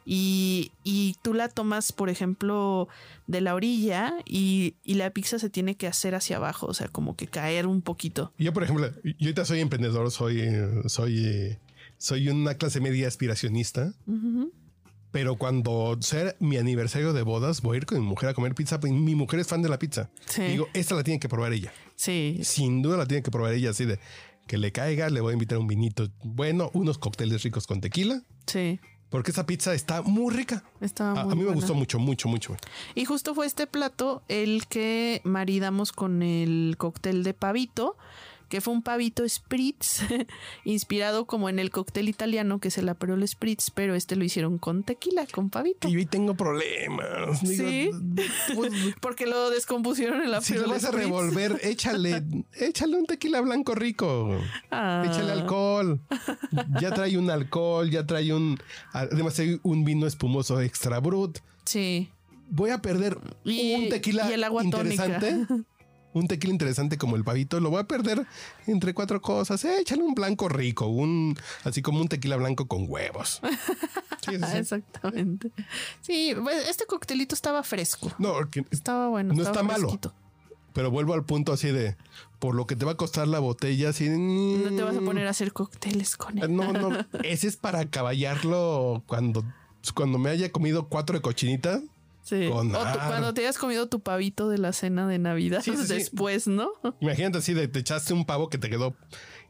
Y, 0.05 0.71
y 0.85 1.17
tú 1.21 1.33
la 1.33 1.49
tomas, 1.49 1.91
por 1.91 2.09
ejemplo, 2.09 2.87
de 3.27 3.41
la 3.41 3.53
orilla 3.53 4.13
y, 4.23 4.75
y 4.85 4.93
la 4.93 5.09
pizza 5.09 5.39
se 5.39 5.49
tiene 5.49 5.75
que 5.75 5.87
hacer 5.87 6.15
hacia 6.15 6.37
abajo, 6.37 6.67
o 6.67 6.73
sea, 6.73 6.87
como 6.87 7.17
que 7.17 7.27
caer 7.27 7.67
un 7.67 7.81
poquito. 7.81 8.31
Yo, 8.37 8.53
por 8.53 8.63
ejemplo, 8.63 8.89
yo 9.03 9.11
ahorita 9.19 9.43
soy 9.43 9.59
emprendedor, 9.59 10.09
soy, 10.09 10.41
soy, 10.85 11.57
soy 11.97 12.29
una 12.29 12.55
clase 12.55 12.79
media 12.81 13.07
aspiracionista. 13.07 13.93
Pero 15.11 15.35
cuando 15.37 15.95
sea 16.01 16.35
mi 16.39 16.57
aniversario 16.57 17.13
de 17.13 17.21
bodas, 17.21 17.61
voy 17.61 17.75
a 17.75 17.77
ir 17.77 17.85
con 17.85 17.99
mi 17.99 18.05
mujer 18.05 18.29
a 18.29 18.33
comer 18.33 18.55
pizza. 18.55 18.79
Mi 18.79 19.13
mujer 19.13 19.39
es 19.39 19.47
fan 19.47 19.61
de 19.61 19.69
la 19.69 19.77
pizza. 19.77 20.09
Sí. 20.25 20.41
Digo, 20.41 20.67
esta 20.73 20.95
la 20.95 21.03
tiene 21.03 21.19
que 21.19 21.29
probar 21.29 21.53
ella. 21.53 21.71
Sí. 21.95 22.39
Sin 22.43 22.81
duda 22.81 22.97
la 22.97 23.05
tiene 23.05 23.21
que 23.21 23.29
probar 23.29 23.53
ella, 23.53 23.69
así 23.69 23.85
de 23.85 23.99
que 24.47 24.57
le 24.57 24.71
caiga, 24.71 25.09
le 25.09 25.21
voy 25.21 25.31
a 25.31 25.33
invitar 25.33 25.57
un 25.59 25.67
vinito 25.67 26.09
bueno, 26.23 26.69
unos 26.73 26.97
cócteles 26.97 27.43
ricos 27.43 27.65
con 27.67 27.79
tequila, 27.79 28.23
Sí. 28.47 28.79
porque 29.09 29.31
esa 29.31 29.45
pizza 29.45 29.73
está 29.73 30.01
muy 30.01 30.33
rica. 30.33 30.63
Estaba 30.81 31.21
A, 31.21 31.25
mí 31.35 31.43
me 31.43 31.53
gustó 31.53 31.75
mucho, 31.75 31.97
mucho, 31.99 32.27
mucho. 32.27 32.57
Y 32.93 33.05
justo 33.05 33.35
fue 33.35 33.45
este 33.45 33.67
plato 33.67 34.21
el 34.27 34.65
que 34.67 35.21
maridamos 35.23 35.91
con 35.93 36.23
el 36.23 36.75
cóctel 36.77 37.23
de 37.23 37.33
pavito, 37.33 37.95
que 38.53 38.61
fue 38.61 38.71
un 38.71 38.83
pavito 38.83 39.27
spritz, 39.27 40.01
inspirado 40.63 41.25
como 41.25 41.49
en 41.49 41.57
el 41.57 41.71
cóctel 41.71 42.07
italiano 42.07 42.59
que 42.59 42.67
es 42.67 42.77
el 42.77 42.87
Aperol 42.87 43.27
spritz, 43.27 43.71
pero 43.71 43.95
este 43.95 44.15
lo 44.15 44.23
hicieron 44.23 44.59
con 44.59 44.83
tequila, 44.83 45.25
con 45.25 45.49
pavito. 45.49 45.87
Y 45.87 46.05
tengo 46.05 46.35
problemas. 46.35 47.39
Sí. 47.39 47.89
pues, 48.55 48.71
Porque 49.01 49.25
lo 49.25 49.49
descompusieron 49.49 50.21
en 50.21 50.29
la 50.29 50.41
si 50.41 50.53
lo 50.53 50.67
vas 50.69 50.83
a 50.83 50.91
revolver, 50.91 51.59
échale, 51.63 52.21
échale 52.53 52.95
un 52.95 53.07
tequila 53.07 53.41
blanco 53.41 53.73
rico. 53.73 54.39
Ah. 54.69 55.03
Échale 55.03 55.31
alcohol. 55.31 55.99
Ya 56.79 56.91
trae 56.91 57.17
un 57.17 57.31
alcohol, 57.31 57.89
ya 57.89 58.05
trae 58.05 58.31
un. 58.35 58.59
Además, 58.91 59.39
hay 59.39 59.59
un 59.63 59.83
vino 59.83 60.05
espumoso 60.05 60.61
extra 60.61 60.99
brut. 60.99 61.39
Sí. 61.65 62.07
Voy 62.51 62.69
a 62.69 62.83
perder 62.83 63.17
Y- 63.45 63.73
un 63.73 63.89
tequila 63.89 64.29
y 64.29 64.33
el 64.33 64.43
agua 64.43 64.63
interesante. 64.63 65.47
Un 66.13 66.27
tequila 66.27 66.53
interesante 66.53 66.97
como 66.97 67.15
el 67.15 67.23
pavito, 67.23 67.59
lo 67.59 67.69
voy 67.71 67.79
a 67.81 67.83
perder 67.85 68.25
entre 68.67 68.93
cuatro 68.93 69.21
cosas. 69.21 69.63
Eh, 69.65 69.79
échale 69.81 70.03
un 70.03 70.13
blanco 70.13 70.47
rico, 70.47 70.87
un 70.87 71.35
así 71.63 71.81
como 71.81 71.99
un 72.01 72.07
tequila 72.07 72.35
blanco 72.37 72.67
con 72.67 72.85
huevos. 72.87 73.41
Sí, 74.23 74.37
sí, 74.37 74.45
sí. 74.51 74.57
Exactamente. 74.57 75.51
Sí, 75.99 76.33
pues, 76.41 76.69
este 76.69 76.85
coctelito 76.85 77.35
estaba 77.35 77.61
fresco. 77.61 78.09
No, 78.19 78.35
Estaba 78.71 79.09
bueno. 79.09 79.33
No 79.33 79.41
estaba 79.43 79.61
está 79.61 79.77
malo. 79.77 79.99
pero 80.71 80.89
vuelvo 80.91 81.13
al 81.13 81.25
punto 81.25 81.51
así 81.51 81.67
de 81.67 81.97
por 82.39 82.55
lo 82.55 82.65
que 82.65 82.77
te 82.77 82.85
va 82.85 82.93
a 82.93 82.95
costar 82.95 83.27
la 83.27 83.39
botella, 83.39 83.89
así. 83.89 84.07
No 84.07 84.73
te 84.73 84.81
vas 84.81 84.95
a 84.95 85.01
poner 85.01 85.27
a 85.27 85.31
hacer 85.31 85.51
cócteles 85.51 86.15
con 86.15 86.37
él. 86.37 86.55
No, 86.55 86.71
no, 86.71 87.05
ese 87.23 87.49
es 87.49 87.57
para 87.57 87.85
caballarlo 87.89 89.03
cuando, 89.07 89.43
cuando 89.93 90.17
me 90.19 90.29
haya 90.29 90.53
comido 90.53 90.87
cuatro 90.87 91.17
de 91.17 91.21
cochinita. 91.21 91.81
Sí. 92.23 92.47
Con 92.49 92.73
o 92.73 92.79
ar. 92.79 93.07
cuando 93.07 93.33
te 93.33 93.41
hayas 93.41 93.57
comido 93.57 93.87
tu 93.87 93.99
pavito 94.01 94.49
de 94.49 94.57
la 94.57 94.71
cena 94.73 95.07
de 95.07 95.19
Navidad 95.19 95.61
Sí, 95.61 95.75
sí, 95.75 95.85
sí. 95.85 95.93
después, 95.93 96.47
¿no? 96.47 96.71
Imagínate 97.01 97.37
así 97.37 97.53
de 97.53 97.67
te 97.67 97.79
echaste 97.79 98.13
un 98.13 98.25
pavo 98.25 98.49
que 98.49 98.57
te 98.57 98.69
quedó 98.69 98.95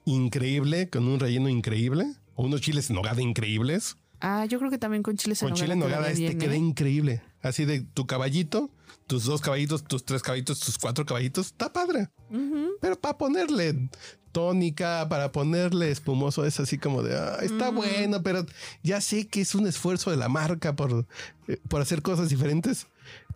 increíble, 0.05 0.89
con 0.89 1.07
un 1.07 1.19
relleno 1.19 1.49
increíble, 1.49 2.05
o 2.35 2.43
unos 2.43 2.61
chiles 2.61 2.89
en 2.89 2.95
nogada 2.95 3.21
increíbles. 3.21 3.97
Ah, 4.19 4.45
yo 4.45 4.57
creo 4.57 4.71
que 4.71 4.77
también 4.77 5.03
con 5.03 5.17
chiles 5.17 5.41
en 5.41 5.49
Con 5.49 5.57
chile 5.57 5.73
en 5.73 5.79
nogada 5.79 6.07
este 6.07 6.19
bien, 6.21 6.37
queda 6.39 6.53
¿eh? 6.53 6.57
increíble. 6.57 7.21
Así 7.41 7.65
de 7.65 7.81
tu 7.81 8.07
caballito, 8.07 8.69
tus 9.05 9.25
dos 9.25 9.41
caballitos, 9.41 9.83
tus 9.83 10.05
tres 10.05 10.21
caballitos, 10.21 10.59
tus 10.61 10.77
cuatro 10.77 11.05
caballitos, 11.05 11.47
está 11.47 11.71
padre. 11.73 12.07
Ujú. 12.29 12.52
Pero 12.83 12.99
para 12.99 13.17
ponerle 13.17 13.89
tónica, 14.33 15.07
para 15.07 15.31
ponerle 15.31 15.89
espumoso, 15.89 16.43
es 16.45 16.59
así 16.59 16.77
como 16.77 17.01
de, 17.01 17.15
"Ah, 17.17 17.37
está 17.41 17.71
Mm. 17.71 17.75
bueno, 17.75 18.23
pero 18.23 18.45
ya 18.83 18.99
sé 18.99 19.27
que 19.27 19.39
es 19.39 19.55
un 19.55 19.67
esfuerzo 19.67 20.11
de 20.11 20.17
la 20.17 20.27
marca 20.27 20.75
por, 20.75 21.05
eh, 21.47 21.61
por 21.69 21.81
hacer 21.81 22.01
cosas 22.01 22.27
diferentes. 22.27 22.87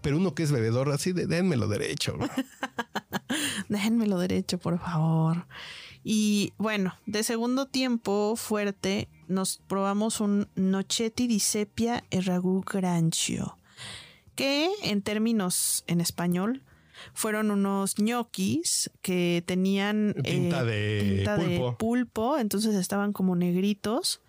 Pero 0.01 0.18
uno 0.18 0.36
que 0.36 0.44
es 0.44 0.51
bebedor, 0.51 0.92
así 0.92 1.13
de, 1.13 1.27
dénmelo 1.27 1.68
derecho. 1.70 2.18
güey". 2.18 2.30
Déjenmelo 3.70 4.20
derecho, 4.20 4.58
por 4.58 4.80
favor. 4.80 5.46
Y 6.04 6.54
bueno, 6.58 6.94
de 7.06 7.24
segundo 7.24 7.68
tiempo 7.68 8.36
fuerte, 8.36 9.08
nos 9.30 9.62
probamos 9.68 10.20
un 10.20 10.50
Nochetti 10.56 11.27
di 11.27 11.39
Sepia 11.39 12.04
e 12.10 12.20
Ragù 12.22 12.63
Grancio, 12.63 13.58
que 14.36 14.70
en 14.84 15.01
términos 15.01 15.84
en 15.88 16.00
español 16.01 16.63
fueron 17.13 17.51
unos 17.51 18.00
ñoquis 18.00 18.89
que 19.01 19.44
tenían 19.46 20.16
Tinta 20.24 20.63
de 20.63 21.13
tinta 21.18 21.38
de 21.38 21.75
pulpo. 21.77 22.38
entonces 22.38 22.75
estaban 22.75 23.13
como 23.13 23.36
negritos. 23.36 24.22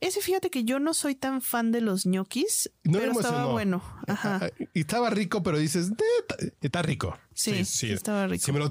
Ese 0.00 0.22
fíjate 0.22 0.48
que 0.48 0.64
yo 0.64 0.78
no 0.78 0.94
soy 0.94 1.14
tan 1.14 1.42
fan 1.42 1.70
de 1.72 1.82
los 1.82 2.06
ñoquis, 2.06 2.70
No 2.84 2.98
pero 2.98 3.12
estaba 3.12 3.44
bueno. 3.46 3.82
Ajá. 4.06 4.40
Ah, 4.42 4.50
Y 4.72 4.80
estaba 4.80 5.10
rico, 5.10 5.42
pero 5.42 5.58
dices, 5.58 5.90
"Eh, 5.90 6.52
está, 6.62 6.80
rico. 6.80 7.18
Sí, 7.34 7.64
sí 7.66 7.92
estaba 7.92 8.26
rico. 8.26 8.42
Si 8.42 8.52
me 8.52 8.58
lo, 8.60 8.70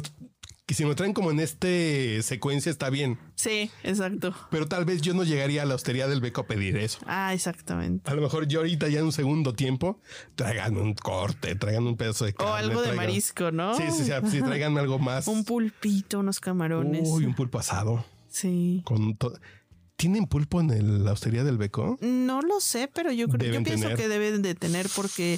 que 0.69 0.75
si 0.75 0.85
me 0.85 0.93
traen 0.93 1.13
como 1.13 1.31
en 1.31 1.39
este 1.39 2.21
secuencia, 2.21 2.69
está 2.69 2.91
bien. 2.91 3.17
Sí, 3.33 3.71
exacto. 3.81 4.35
Pero 4.51 4.67
tal 4.67 4.85
vez 4.85 5.01
yo 5.01 5.15
no 5.15 5.23
llegaría 5.23 5.63
a 5.63 5.65
la 5.65 5.73
hostería 5.73 6.07
del 6.07 6.21
beco 6.21 6.41
a 6.41 6.45
pedir 6.45 6.77
eso. 6.77 6.99
Ah, 7.07 7.33
exactamente. 7.33 8.07
A 8.07 8.13
lo 8.13 8.21
mejor 8.21 8.47
yo 8.47 8.59
ahorita 8.59 8.87
ya 8.87 8.99
en 8.99 9.05
un 9.05 9.11
segundo 9.11 9.53
tiempo 9.53 9.99
traigan 10.35 10.77
un 10.77 10.93
corte, 10.93 11.55
traigan 11.55 11.87
un 11.87 11.97
pedazo 11.97 12.25
de 12.25 12.31
O 12.33 12.35
carne. 12.35 12.53
algo 12.59 12.81
de 12.81 12.89
traigan- 12.89 12.95
marisco, 12.97 13.49
¿no? 13.49 13.73
Sí, 13.73 13.81
sí, 13.89 14.03
sí, 14.03 14.11
sí, 14.29 14.41
traigan 14.43 14.77
algo 14.77 14.99
más. 14.99 15.27
Un 15.27 15.43
pulpito, 15.43 16.19
unos 16.19 16.39
camarones. 16.39 17.01
Uy, 17.09 17.25
un 17.25 17.33
pulpo 17.33 17.57
asado. 17.57 18.05
Sí. 18.29 18.83
Con 18.85 19.15
to- 19.17 19.33
¿Tienen 19.99 20.27
pulpo 20.27 20.61
en 20.61 20.69
el- 20.69 21.03
la 21.03 21.11
hostería 21.11 21.43
del 21.43 21.57
beco? 21.57 21.97
No 21.99 22.41
lo 22.41 22.61
sé, 22.61 22.89
pero 22.93 23.11
yo 23.11 23.27
creo, 23.27 23.51
yo 23.53 23.63
pienso 23.63 23.83
tener. 23.89 23.97
que 23.97 24.07
deben 24.07 24.41
de 24.41 24.55
tener 24.55 24.87
porque 24.95 25.37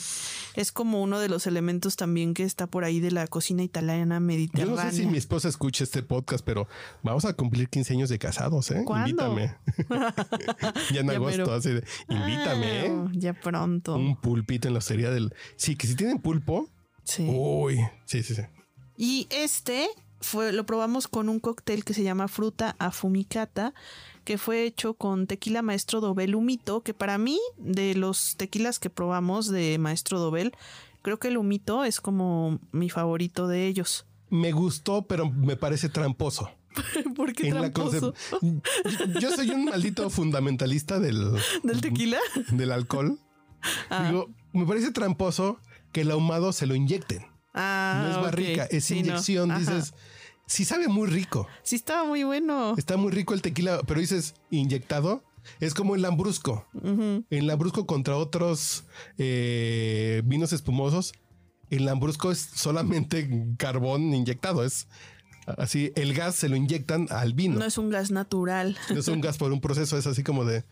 es 0.55 0.71
como 0.71 1.01
uno 1.01 1.19
de 1.19 1.29
los 1.29 1.47
elementos 1.47 1.95
también 1.95 2.35
que 2.35 2.43
está 2.43 2.67
por 2.67 2.83
ahí 2.83 2.99
de 2.99 3.09
la 3.09 3.25
cocina 3.25 3.63
italiana 3.63 4.15
Yo 4.15 4.19
no 4.19 4.25
mediterránea. 4.27 4.91
sé 4.91 4.97
si 4.97 5.05
mi 5.07 5.17
esposa 5.17 5.49
escucha 5.49 5.83
este 5.83 6.03
podcast, 6.03 6.45
pero 6.45 6.67
vamos 7.01 7.25
a 7.25 7.33
cumplir 7.33 7.69
15 7.69 7.93
años 7.95 8.09
de 8.09 8.19
casados, 8.19 8.69
¿eh? 8.69 8.83
¿Cuándo? 8.85 9.09
Invítame. 9.09 9.55
ya 10.93 10.99
en 11.01 11.07
Ya 11.07 11.13
agosto, 11.13 11.53
así 11.53 11.69
de, 11.71 11.83
invítame, 12.07 12.85
¿eh? 12.85 12.91
Ah, 12.95 13.07
Ya 13.13 13.33
pronto. 13.33 13.95
Un 13.95 14.15
pulpito 14.21 14.67
en 14.67 14.75
la 14.75 14.77
hostería 14.77 15.09
del... 15.09 15.33
Sí, 15.55 15.75
que 15.75 15.87
si 15.87 15.95
tienen 15.95 16.19
pulpo, 16.19 16.69
Sí. 17.03 17.25
uy, 17.27 17.79
sí, 18.05 18.21
sí, 18.21 18.35
sí. 18.35 18.43
Y 18.95 19.27
este 19.31 19.87
fue, 20.21 20.53
lo 20.53 20.65
probamos 20.65 21.07
con 21.07 21.29
un 21.29 21.39
cóctel 21.39 21.83
que 21.83 21.93
se 21.93 22.03
llama 22.03 22.27
fruta 22.27 22.75
afumicata, 22.79 23.73
que 24.23 24.37
fue 24.37 24.63
hecho 24.65 24.93
con 24.93 25.27
tequila 25.27 25.61
maestro 25.61 25.99
Dobel 25.99 26.35
humito, 26.35 26.81
que 26.81 26.93
para 26.93 27.17
mí, 27.17 27.39
de 27.57 27.95
los 27.95 28.35
tequilas 28.37 28.79
que 28.79 28.89
probamos 28.89 29.47
de 29.49 29.77
maestro 29.79 30.19
Dobel, 30.19 30.53
creo 31.01 31.19
que 31.19 31.29
el 31.29 31.37
humito 31.37 31.83
es 31.83 31.99
como 31.99 32.59
mi 32.71 32.89
favorito 32.89 33.47
de 33.47 33.67
ellos. 33.67 34.05
Me 34.29 34.51
gustó, 34.51 35.01
pero 35.03 35.29
me 35.29 35.57
parece 35.57 35.89
tramposo. 35.89 36.51
¿Por 37.15 37.33
qué 37.33 37.49
En 37.49 37.55
la 37.55 37.71
tramposo? 37.71 38.13
Yo 39.19 39.31
soy 39.31 39.49
un 39.49 39.65
maldito 39.65 40.09
fundamentalista 40.09 40.99
del, 40.99 41.31
¿Del 41.63 41.81
tequila? 41.81 42.19
del 42.51 42.71
alcohol. 42.71 43.19
Ah. 43.89 44.07
Digo, 44.07 44.29
me 44.53 44.65
parece 44.65 44.91
tramposo 44.91 45.59
que 45.91 46.01
el 46.01 46.11
ahumado 46.11 46.53
se 46.53 46.67
lo 46.67 46.75
inyecten. 46.75 47.25
Ah, 47.53 48.03
no 48.05 48.11
es 48.11 48.23
barrica, 48.23 48.63
es 48.65 48.85
Sí, 48.85 48.99
inyección. 48.99 49.57
Dices, 49.57 49.93
sí 50.51 50.65
sabe 50.65 50.87
muy 50.87 51.07
rico. 51.07 51.47
Sí, 51.63 51.77
estaba 51.77 52.03
muy 52.03 52.23
bueno. 52.23 52.75
Está 52.77 52.97
muy 52.97 53.11
rico 53.11 53.33
el 53.33 53.41
tequila, 53.41 53.81
pero 53.87 53.99
dices 54.01 54.35
inyectado. 54.49 55.23
Es 55.59 55.73
como 55.73 55.95
el 55.95 56.01
lambrusco. 56.03 56.67
El 57.29 57.47
lambrusco 57.47 57.87
contra 57.87 58.17
otros 58.17 58.83
eh, 59.17 60.21
vinos 60.25 60.53
espumosos. 60.53 61.13
El 61.69 61.85
lambrusco 61.85 62.31
es 62.31 62.39
solamente 62.39 63.47
carbón 63.57 64.13
inyectado. 64.13 64.63
Es 64.63 64.87
así. 65.57 65.93
El 65.95 66.13
gas 66.13 66.35
se 66.35 66.49
lo 66.49 66.57
inyectan 66.57 67.07
al 67.09 67.33
vino. 67.33 67.57
No 67.57 67.65
es 67.65 67.77
un 67.77 67.89
gas 67.89 68.11
natural. 68.11 68.77
No 68.93 68.99
es 68.99 69.07
un 69.07 69.21
gas 69.21 69.37
por 69.37 69.51
un 69.51 69.61
proceso. 69.61 69.97
Es 69.97 70.05
así 70.05 70.21
como 70.21 70.45
de. 70.45 70.63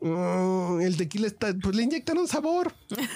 "Mm, 0.00 0.80
el 0.80 0.96
tequila 0.96 1.26
está. 1.26 1.54
Pues 1.60 1.74
le 1.76 1.82
inyectaron 1.82 2.28
sabor 2.28 2.74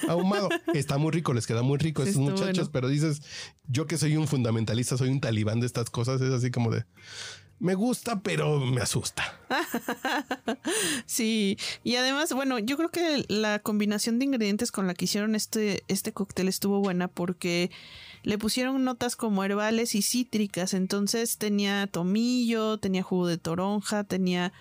ahumado. 0.09 0.49
Está 0.75 0.99
muy 0.99 1.11
rico, 1.13 1.33
les 1.33 1.47
queda 1.47 1.63
muy 1.63 1.79
rico 1.79 2.03
a 2.03 2.05
Sí, 2.05 2.11
estos 2.11 2.23
muchachos. 2.25 2.57
bueno. 2.57 2.71
Pero 2.73 2.89
dices, 2.89 3.23
yo 3.69 3.87
que 3.87 3.99
soy 3.99 4.17
un 4.17 4.27
fundamentalista, 4.29 4.97
soy 4.97 5.11
un 5.11 5.21
talibán 5.21 5.61
de 5.61 5.67
estas 5.67 5.91
cosas. 5.91 6.21
Es 6.21 6.33
así 6.33 6.51
como 6.51 6.71
de. 6.71 6.85
Me 7.61 7.75
gusta, 7.77 8.21
pero 8.23 8.59
me 8.59 8.81
asusta. 8.81 9.23
Sí, 11.07 11.57
y 11.85 11.97
además, 11.97 12.33
bueno, 12.33 12.59
yo 12.59 12.77
creo 12.77 12.91
que 12.91 13.25
la 13.29 13.59
combinación 13.61 14.19
de 14.19 14.25
ingredientes 14.25 14.73
con 14.73 14.87
la 14.87 14.95
que 14.95 15.05
hicieron 15.05 15.35
este, 15.35 15.83
este 15.89 16.13
cóctel 16.13 16.49
estuvo 16.49 16.81
buena 16.81 17.09
porque 17.09 17.71
le 18.23 18.39
pusieron 18.39 18.83
notas 18.85 19.15
como 19.17 19.45
herbales 19.45 19.95
y 19.95 20.03
cítricas, 20.03 20.75
entonces 20.75 21.39
tenía 21.39 21.87
tomillo, 21.87 22.79
tenía 22.79 23.03
jugo 23.03 23.27
de 23.27 23.39
toronja, 23.39 24.05
tenía 24.05 24.53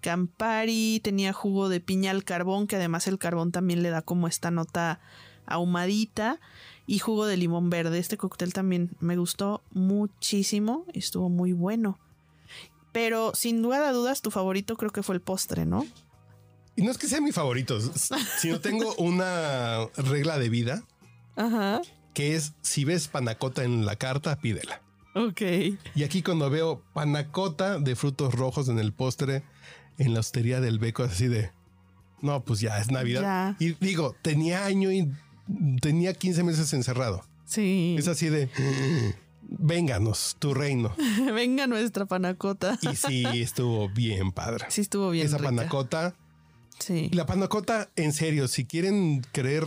campari, 0.00 1.00
tenía 1.02 1.32
jugo 1.32 1.68
de 1.68 1.80
piña 1.80 2.10
al 2.10 2.24
carbón, 2.24 2.66
que 2.66 2.76
además 2.76 3.06
el 3.06 3.18
carbón 3.18 3.52
también 3.52 3.82
le 3.82 3.90
da 3.90 4.02
como 4.02 4.26
esta 4.26 4.50
nota 4.50 5.00
ahumadita 5.46 6.40
y 6.86 6.98
jugo 6.98 7.26
de 7.26 7.36
limón 7.36 7.70
verde. 7.70 7.98
Este 7.98 8.16
cóctel 8.16 8.52
también 8.52 8.90
me 9.00 9.16
gustó 9.16 9.62
muchísimo, 9.72 10.84
estuvo 10.92 11.28
muy 11.28 11.52
bueno. 11.52 11.98
Pero 12.92 13.32
sin 13.34 13.62
lugar 13.62 13.82
a 13.82 13.92
dudas, 13.92 14.22
tu 14.22 14.30
favorito 14.30 14.76
creo 14.76 14.90
que 14.90 15.02
fue 15.02 15.14
el 15.14 15.20
postre, 15.20 15.64
¿no? 15.66 15.86
Y 16.76 16.82
no 16.82 16.90
es 16.90 16.98
que 16.98 17.06
sea 17.08 17.20
mi 17.20 17.32
favorito, 17.32 17.78
sino 18.38 18.60
tengo 18.60 18.94
una 18.94 19.86
regla 19.96 20.38
de 20.38 20.48
vida 20.48 20.82
Ajá. 21.36 21.82
que 22.14 22.36
es 22.36 22.54
si 22.62 22.84
ves 22.84 23.08
panacota 23.08 23.64
en 23.64 23.84
la 23.84 23.96
carta, 23.96 24.40
pídela. 24.40 24.82
Ok. 25.14 25.42
Y 25.94 26.04
aquí 26.04 26.22
cuando 26.22 26.50
veo 26.50 26.82
panacota 26.92 27.78
de 27.78 27.96
frutos 27.96 28.34
rojos 28.34 28.68
en 28.68 28.78
el 28.78 28.92
postre, 28.92 29.42
en 30.00 30.14
la 30.14 30.20
hostería 30.20 30.60
del 30.60 30.78
beco, 30.78 31.04
así 31.04 31.28
de 31.28 31.52
No, 32.22 32.44
pues 32.44 32.60
ya 32.60 32.78
es 32.78 32.90
Navidad. 32.90 33.22
Ya. 33.22 33.56
Y 33.64 33.74
digo, 33.80 34.16
tenía 34.22 34.64
año 34.66 34.90
y 34.90 35.10
tenía 35.80 36.14
15 36.14 36.42
meses 36.42 36.72
encerrado. 36.72 37.22
Sí. 37.44 37.96
Es 37.98 38.08
así 38.08 38.28
de, 38.28 38.48
vénganos, 39.42 40.36
tu 40.38 40.54
reino. 40.54 40.94
Venga 41.34 41.66
nuestra 41.66 42.06
panacota. 42.06 42.78
Y 42.82 42.96
sí, 42.96 43.24
estuvo 43.40 43.88
bien 43.88 44.32
padre. 44.32 44.66
Sí 44.68 44.80
estuvo 44.80 45.10
bien 45.10 45.26
Esa 45.26 45.38
rica. 45.38 45.50
panacota. 45.50 46.14
Sí. 46.78 47.10
La 47.12 47.26
panacota, 47.26 47.90
en 47.96 48.12
serio, 48.12 48.48
si 48.48 48.64
quieren 48.64 49.22
creer 49.32 49.64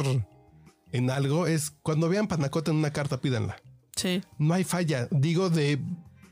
en 0.91 1.09
algo, 1.09 1.47
es 1.47 1.71
cuando 1.83 2.09
vean 2.09 2.27
panacota 2.27 2.71
en 2.71 2.77
una 2.77 2.91
carta, 2.91 3.21
pídanla. 3.21 3.57
Sí. 3.95 4.21
No 4.39 4.53
hay 4.55 4.63
falla. 4.63 5.07
Digo, 5.11 5.49
de 5.49 5.79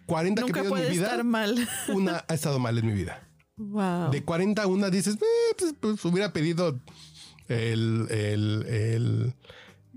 40 0.07 0.43
que 0.45 0.53
pido 0.53 0.77
en 0.77 0.83
mi 0.83 0.89
vida, 0.89 1.03
estar 1.05 1.23
mal. 1.23 1.67
una 1.89 2.25
ha 2.27 2.33
estado 2.33 2.57
mal 2.59 2.77
en 2.77 2.87
mi 2.87 2.93
vida. 2.93 3.27
Wow. 3.69 4.11
De 4.11 4.23
40 4.23 4.63
a 4.63 4.67
una 4.67 4.89
dices, 4.89 5.15
"Eh, 5.15 5.55
pues, 5.57 5.75
pues, 5.79 6.05
hubiera 6.05 6.33
pedido 6.33 6.79
el, 7.47 8.07
el, 8.09 8.65
el, 8.67 9.33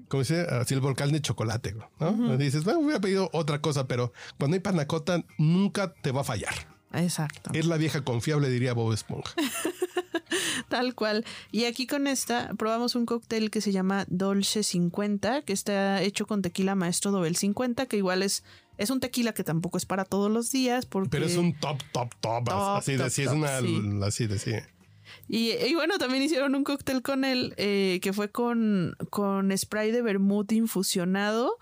¿cómo 0.08 0.24
se 0.24 0.42
dice? 0.42 0.54
Así 0.54 0.74
el 0.74 0.80
volcán 0.80 1.12
de 1.12 1.20
chocolate, 1.20 1.74
¿no? 2.00 2.36
Dices, 2.36 2.64
bueno, 2.64 2.80
hubiera 2.80 3.00
pedido 3.00 3.30
otra 3.32 3.60
cosa, 3.60 3.86
pero 3.86 4.12
cuando 4.38 4.54
hay 4.56 4.60
panacota 4.60 5.24
nunca 5.38 5.94
te 5.94 6.12
va 6.12 6.20
a 6.22 6.24
fallar. 6.24 6.54
Exacto. 6.92 7.50
Es 7.54 7.66
la 7.66 7.76
vieja 7.76 8.02
confiable, 8.04 8.48
diría 8.50 8.72
Bob 8.74 8.92
Esponja. 8.92 9.34
Tal 10.68 10.94
cual. 10.94 11.24
Y 11.50 11.64
aquí 11.64 11.86
con 11.86 12.06
esta 12.06 12.50
probamos 12.58 12.94
un 12.94 13.06
cóctel 13.06 13.50
que 13.50 13.60
se 13.60 13.72
llama 13.72 14.04
Dolce 14.08 14.62
50, 14.62 15.42
que 15.42 15.52
está 15.52 16.02
hecho 16.02 16.26
con 16.26 16.42
tequila 16.42 16.74
Maestro 16.74 17.10
Dobel 17.10 17.36
50, 17.36 17.86
que 17.86 17.96
igual 17.96 18.22
es, 18.22 18.44
es 18.78 18.90
un 18.90 19.00
tequila 19.00 19.34
que 19.34 19.44
tampoco 19.44 19.78
es 19.78 19.86
para 19.86 20.04
todos 20.04 20.30
los 20.30 20.50
días. 20.50 20.86
Porque... 20.86 21.10
Pero 21.10 21.26
es 21.26 21.36
un 21.36 21.54
top, 21.58 21.78
top, 21.92 22.14
top. 22.20 22.44
Top, 22.44 22.76
así 22.76 22.92
de 22.92 22.98
top, 22.98 23.10
sí, 23.10 23.22
es 23.22 23.28
top, 23.28 23.36
una, 23.36 23.60
sí. 23.60 23.82
así 24.02 24.26
de 24.26 24.38
sí. 24.38 24.52
Y, 25.28 25.52
y 25.52 25.74
bueno, 25.74 25.98
también 25.98 26.22
hicieron 26.22 26.54
un 26.54 26.64
cóctel 26.64 27.02
con 27.02 27.24
él 27.24 27.54
eh, 27.56 27.98
que 28.02 28.12
fue 28.12 28.30
con, 28.30 28.96
con 29.10 29.56
spray 29.56 29.90
de 29.90 30.02
vermut 30.02 30.50
infusionado, 30.52 31.56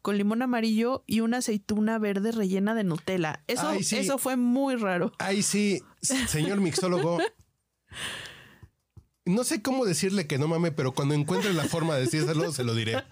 con 0.00 0.16
limón 0.16 0.42
amarillo 0.42 1.04
y 1.06 1.20
una 1.20 1.38
aceituna 1.38 1.98
verde 1.98 2.32
rellena 2.32 2.74
de 2.74 2.84
Nutella. 2.84 3.42
Eso, 3.46 3.68
Ay, 3.68 3.82
sí. 3.82 3.96
eso 3.96 4.18
fue 4.18 4.36
muy 4.36 4.76
raro. 4.76 5.12
Ay, 5.18 5.42
sí, 5.42 5.82
señor 6.00 6.60
mixólogo. 6.60 7.18
No 9.24 9.44
sé 9.44 9.62
cómo 9.62 9.84
decirle 9.84 10.26
que 10.26 10.38
no 10.38 10.48
mame, 10.48 10.72
pero 10.72 10.92
cuando 10.92 11.14
encuentre 11.14 11.52
la 11.52 11.64
forma 11.64 11.94
de 11.94 12.02
decírselo, 12.02 12.50
se 12.52 12.64
lo 12.64 12.74
diré. 12.74 13.02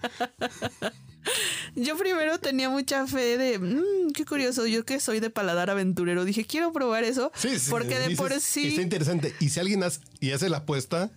Yo 1.75 1.97
primero 1.97 2.37
tenía 2.39 2.69
mucha 2.69 3.07
fe 3.07 3.37
de, 3.37 3.59
"Mm, 3.59 4.11
qué 4.13 4.25
curioso, 4.25 4.65
yo 4.67 4.83
que 4.83 4.99
soy 4.99 5.19
de 5.21 5.29
paladar 5.29 5.69
aventurero, 5.69 6.25
dije, 6.25 6.43
quiero 6.45 6.73
probar 6.73 7.03
eso, 7.05 7.31
Sí, 7.35 7.59
sí, 7.59 7.69
porque 7.69 7.97
de 7.99 8.09
dices, 8.09 8.17
por 8.17 8.39
sí... 8.41 8.67
Está 8.69 8.81
interesante. 8.81 9.33
Y 9.39 9.49
si 9.49 9.59
alguien 9.61 9.83
hace, 9.83 10.01
y 10.19 10.31
hace 10.31 10.49
la 10.49 10.57
apuesta, 10.57 11.11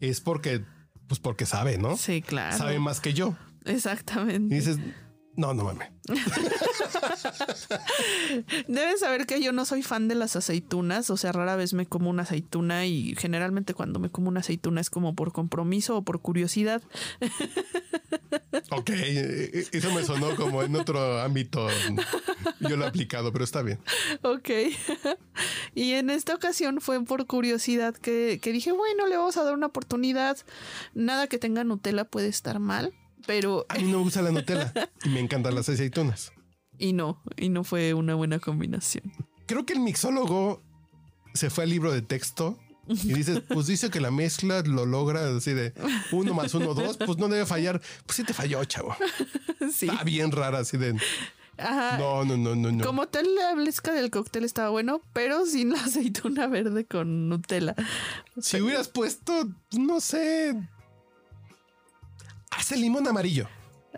es 0.00 0.20
porque, 0.22 0.64
pues 1.08 1.20
porque 1.20 1.44
sabe, 1.44 1.76
¿no? 1.76 1.96
Sí, 1.98 2.22
claro. 2.22 2.56
Sabe 2.56 2.78
más 2.78 3.00
que 3.00 3.12
yo. 3.12 3.36
Y 3.66 3.72
Exactamente. 3.72 4.54
dices, 4.54 4.78
no, 5.36 5.52
no 5.52 5.64
mames. 5.64 5.88
Deben 8.68 8.98
saber 8.98 9.26
que 9.26 9.42
yo 9.42 9.52
no 9.52 9.64
soy 9.64 9.82
fan 9.82 10.08
de 10.08 10.14
las 10.14 10.36
aceitunas, 10.36 11.10
o 11.10 11.16
sea, 11.16 11.32
rara 11.32 11.56
vez 11.56 11.74
me 11.74 11.86
como 11.86 12.10
una 12.10 12.22
aceituna 12.22 12.86
y 12.86 13.14
generalmente 13.16 13.74
cuando 13.74 13.98
me 13.98 14.10
como 14.10 14.28
una 14.28 14.40
aceituna 14.40 14.80
es 14.80 14.90
como 14.90 15.14
por 15.14 15.32
compromiso 15.32 15.96
o 15.96 16.02
por 16.02 16.20
curiosidad. 16.20 16.82
Ok, 18.70 18.90
eh, 18.90 19.66
eso 19.72 19.92
me 19.92 20.02
sonó 20.04 20.34
como 20.36 20.62
en 20.62 20.76
otro 20.76 21.20
ámbito. 21.20 21.68
Yo 22.60 22.76
lo 22.76 22.84
he 22.84 22.88
aplicado, 22.88 23.32
pero 23.32 23.44
está 23.44 23.62
bien. 23.62 23.78
Ok. 24.22 24.50
y 25.74 25.92
en 25.92 26.10
esta 26.10 26.34
ocasión 26.34 26.80
fue 26.80 27.02
por 27.04 27.26
curiosidad 27.26 27.94
que, 27.94 28.38
que 28.42 28.52
dije, 28.52 28.72
bueno, 28.72 29.06
le 29.06 29.16
vamos 29.16 29.36
a 29.36 29.44
dar 29.44 29.54
una 29.54 29.66
oportunidad. 29.66 30.36
Nada 30.94 31.26
que 31.26 31.38
tenga 31.38 31.64
Nutella 31.64 32.04
puede 32.04 32.28
estar 32.28 32.58
mal, 32.58 32.92
pero... 33.26 33.64
A 33.68 33.76
mí 33.76 33.84
no 33.84 33.98
me 33.98 34.04
gusta 34.04 34.22
la 34.22 34.32
Nutella 34.32 34.72
y 35.04 35.08
me 35.08 35.20
encantan 35.20 35.54
las 35.54 35.68
aceitunas. 35.68 36.32
Y 36.78 36.92
no, 36.92 37.20
y 37.36 37.48
no 37.48 37.64
fue 37.64 37.94
una 37.94 38.14
buena 38.14 38.38
combinación. 38.38 39.12
Creo 39.46 39.66
que 39.66 39.72
el 39.72 39.80
mixólogo 39.80 40.62
se 41.34 41.50
fue 41.50 41.64
al 41.64 41.70
libro 41.70 41.92
de 41.92 42.02
texto 42.02 42.58
y 42.88 43.12
dices, 43.12 43.40
pues 43.48 43.66
dice 43.66 43.90
que 43.90 44.00
la 44.00 44.10
mezcla 44.10 44.62
lo 44.62 44.86
logra 44.86 45.36
así 45.36 45.52
de 45.52 45.72
uno 46.12 46.34
más 46.34 46.54
uno, 46.54 46.74
dos, 46.74 46.96
pues 46.96 47.18
no 47.18 47.28
debe 47.28 47.46
fallar. 47.46 47.80
Pues 48.06 48.16
sí 48.16 48.24
te 48.24 48.32
falló, 48.32 48.64
chavo. 48.64 48.96
sí. 49.72 49.88
Está 49.88 50.04
bien 50.04 50.32
rara 50.32 50.58
así 50.58 50.76
de 50.76 50.96
Ajá. 51.58 51.98
no, 51.98 52.24
no, 52.24 52.36
no, 52.36 52.54
no, 52.54 52.70
no. 52.70 52.84
Como 52.84 53.08
tal, 53.08 53.34
la 53.34 53.54
mezcla 53.56 53.92
del 53.92 54.10
cóctel 54.10 54.44
estaba 54.44 54.70
bueno, 54.70 55.00
pero 55.12 55.44
sin 55.44 55.70
la 55.72 55.80
aceituna 55.80 56.46
verde 56.46 56.86
con 56.86 57.28
Nutella. 57.28 57.74
Si 58.40 58.60
hubieras 58.60 58.88
puesto, 58.88 59.48
no 59.72 60.00
sé, 60.00 60.56
hace 62.50 62.76
limón 62.76 63.06
amarillo. 63.08 63.48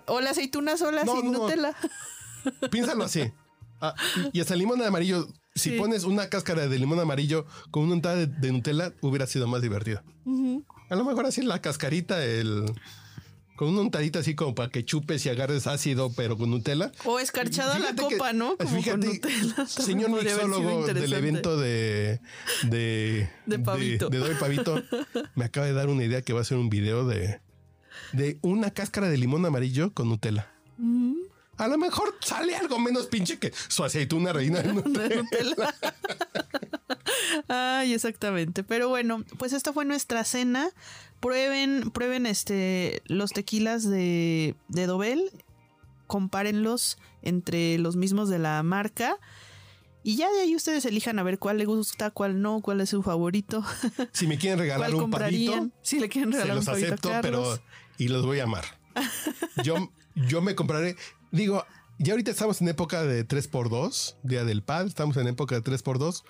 O 0.06 0.20
la 0.20 0.30
aceituna 0.30 0.76
sola 0.76 1.04
No, 1.04 1.20
sin 1.20 1.32
no. 1.32 1.40
Nutella. 1.40 1.76
Piénsalo 2.70 3.04
así. 3.04 3.30
Ah, 3.80 3.94
y 4.32 4.40
hasta 4.40 4.54
el 4.54 4.60
limón 4.60 4.82
amarillo, 4.82 5.26
si 5.54 5.70
Sí. 5.70 5.76
pones 5.78 6.04
una 6.04 6.28
cáscara 6.28 6.68
de 6.68 6.78
limón 6.78 7.00
amarillo 7.00 7.46
con 7.70 7.84
una 7.84 7.94
untada 7.94 8.16
de, 8.16 8.26
de 8.26 8.52
Nutella, 8.52 8.92
hubiera 9.00 9.26
sido 9.26 9.46
más 9.48 9.62
divertido. 9.62 10.02
A 10.90 10.96
lo 10.96 11.04
mejor 11.04 11.24
así 11.26 11.42
la 11.42 11.60
cascarita, 11.62 12.22
el 12.24 12.64
con 13.56 13.68
una 13.68 13.82
untadita 13.82 14.20
así 14.20 14.34
como 14.34 14.54
para 14.54 14.70
que 14.70 14.86
chupes 14.86 15.26
y 15.26 15.28
agarres 15.28 15.66
ácido, 15.66 16.10
pero 16.16 16.36
con 16.38 16.50
Nutella. 16.50 16.92
O 17.04 17.18
escarchada 17.20 17.78
la 17.78 17.90
que- 17.94 17.96
copa, 18.16 18.32
¿no? 18.32 18.56
Como 18.56 18.70
fíjate, 18.70 18.98
con 19.06 19.14
Nutella. 19.14 19.66
Señor 19.66 20.10
mixólogo 20.10 20.86
del 20.86 21.12
evento 21.12 21.58
de 21.58 22.20
de, 22.64 23.28
De 23.46 23.58
Pavito. 23.58 24.08
de, 24.08 24.18
Doy 24.18 24.34
Pavito, 24.36 24.82
me 25.34 25.44
acaba 25.44 25.66
de 25.66 25.72
dar 25.74 25.88
una 25.90 26.04
idea 26.04 26.22
que 26.22 26.32
va 26.32 26.40
a 26.40 26.44
ser 26.44 26.56
un 26.58 26.70
video 26.70 27.06
de, 27.06 27.40
de 28.14 28.38
una 28.42 28.70
cáscara 28.70 29.08
de 29.10 29.18
limón 29.18 29.44
amarillo 29.44 29.92
con 29.92 30.08
Nutella. 30.08 30.50
Mm, 30.78 31.12
A 31.60 31.68
lo 31.68 31.76
mejor 31.76 32.16
sale 32.22 32.56
algo 32.56 32.78
menos 32.78 33.06
pinche 33.06 33.38
que 33.38 33.52
su 33.68 33.84
aceituna 33.84 34.32
reina 34.32 34.62
de 34.62 34.72
Nutella. 34.72 35.08
de 35.08 35.16
Nutella. 35.16 35.74
Ay, 37.48 37.92
exactamente. 37.92 38.64
Pero 38.64 38.88
bueno, 38.88 39.24
pues 39.38 39.52
esta 39.52 39.74
fue 39.74 39.84
nuestra 39.84 40.24
cena. 40.24 40.70
Prueben, 41.20 41.90
prueben 41.90 42.24
este 42.24 43.02
los 43.04 43.32
tequilas 43.32 43.84
de, 43.84 44.54
de 44.68 44.86
Dobel. 44.86 45.30
Compárenlos 46.06 46.96
entre 47.20 47.76
los 47.76 47.94
mismos 47.94 48.30
de 48.30 48.38
la 48.38 48.62
marca. 48.62 49.18
Y 50.02 50.16
ya 50.16 50.30
de 50.30 50.40
ahí 50.40 50.56
ustedes 50.56 50.86
elijan 50.86 51.18
a 51.18 51.22
ver 51.22 51.38
cuál 51.38 51.58
les 51.58 51.66
gusta, 51.66 52.10
cuál 52.10 52.40
no, 52.40 52.62
cuál 52.62 52.80
es 52.80 52.88
su 52.88 53.02
favorito, 53.02 53.62
Si 54.12 54.26
me 54.26 54.38
quieren 54.38 54.58
regalar 54.58 54.94
un 54.94 55.02
comprarían. 55.02 55.74
Si 55.82 56.00
le 56.00 56.08
quieren 56.08 56.32
se 56.32 56.38
regalar 56.38 56.56
los 56.56 56.66
un 56.66 56.72
pavito 56.72 56.88
a 56.88 56.94
acepto, 56.94 57.10
pero 57.20 57.60
y 57.98 58.08
los 58.08 58.24
voy 58.24 58.40
a 58.40 58.44
amar. 58.44 58.64
Yo, 59.62 59.92
yo 60.14 60.40
me 60.40 60.54
compraré, 60.54 60.96
digo, 61.30 61.64
ya 61.98 62.12
ahorita 62.12 62.30
estamos 62.30 62.60
en 62.60 62.68
época 62.68 63.02
de 63.02 63.26
3x2, 63.26 64.16
día 64.22 64.44
del 64.44 64.62
pad, 64.62 64.86
estamos 64.86 65.16
en 65.16 65.28
época 65.28 65.54
de 65.54 65.62
3x2. 65.62 66.22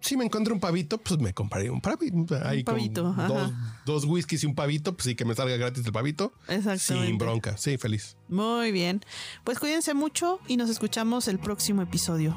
Si 0.00 0.16
me 0.16 0.24
encuentro 0.24 0.54
un 0.54 0.60
pavito, 0.60 0.98
pues 0.98 1.18
me 1.20 1.34
compraré 1.34 1.70
un 1.70 1.80
pavito. 1.80 2.38
Ahí 2.44 2.62
con 2.62 2.76
pavito, 2.76 3.08
ajá. 3.08 3.26
dos, 3.26 3.52
dos 3.84 4.04
whiskies 4.04 4.44
y 4.44 4.46
un 4.46 4.54
pavito, 4.54 4.94
pues 4.94 5.04
sí 5.04 5.14
que 5.16 5.24
me 5.24 5.34
salga 5.34 5.56
gratis 5.56 5.84
el 5.84 5.92
pavito. 5.92 6.32
Exactamente. 6.46 7.08
Sin 7.08 7.18
bronca, 7.18 7.56
sí, 7.56 7.78
feliz. 7.78 8.16
Muy 8.28 8.70
bien. 8.70 9.00
Pues 9.44 9.58
cuídense 9.58 9.94
mucho 9.94 10.40
y 10.46 10.56
nos 10.56 10.70
escuchamos 10.70 11.26
el 11.26 11.38
próximo 11.38 11.82
episodio. 11.82 12.36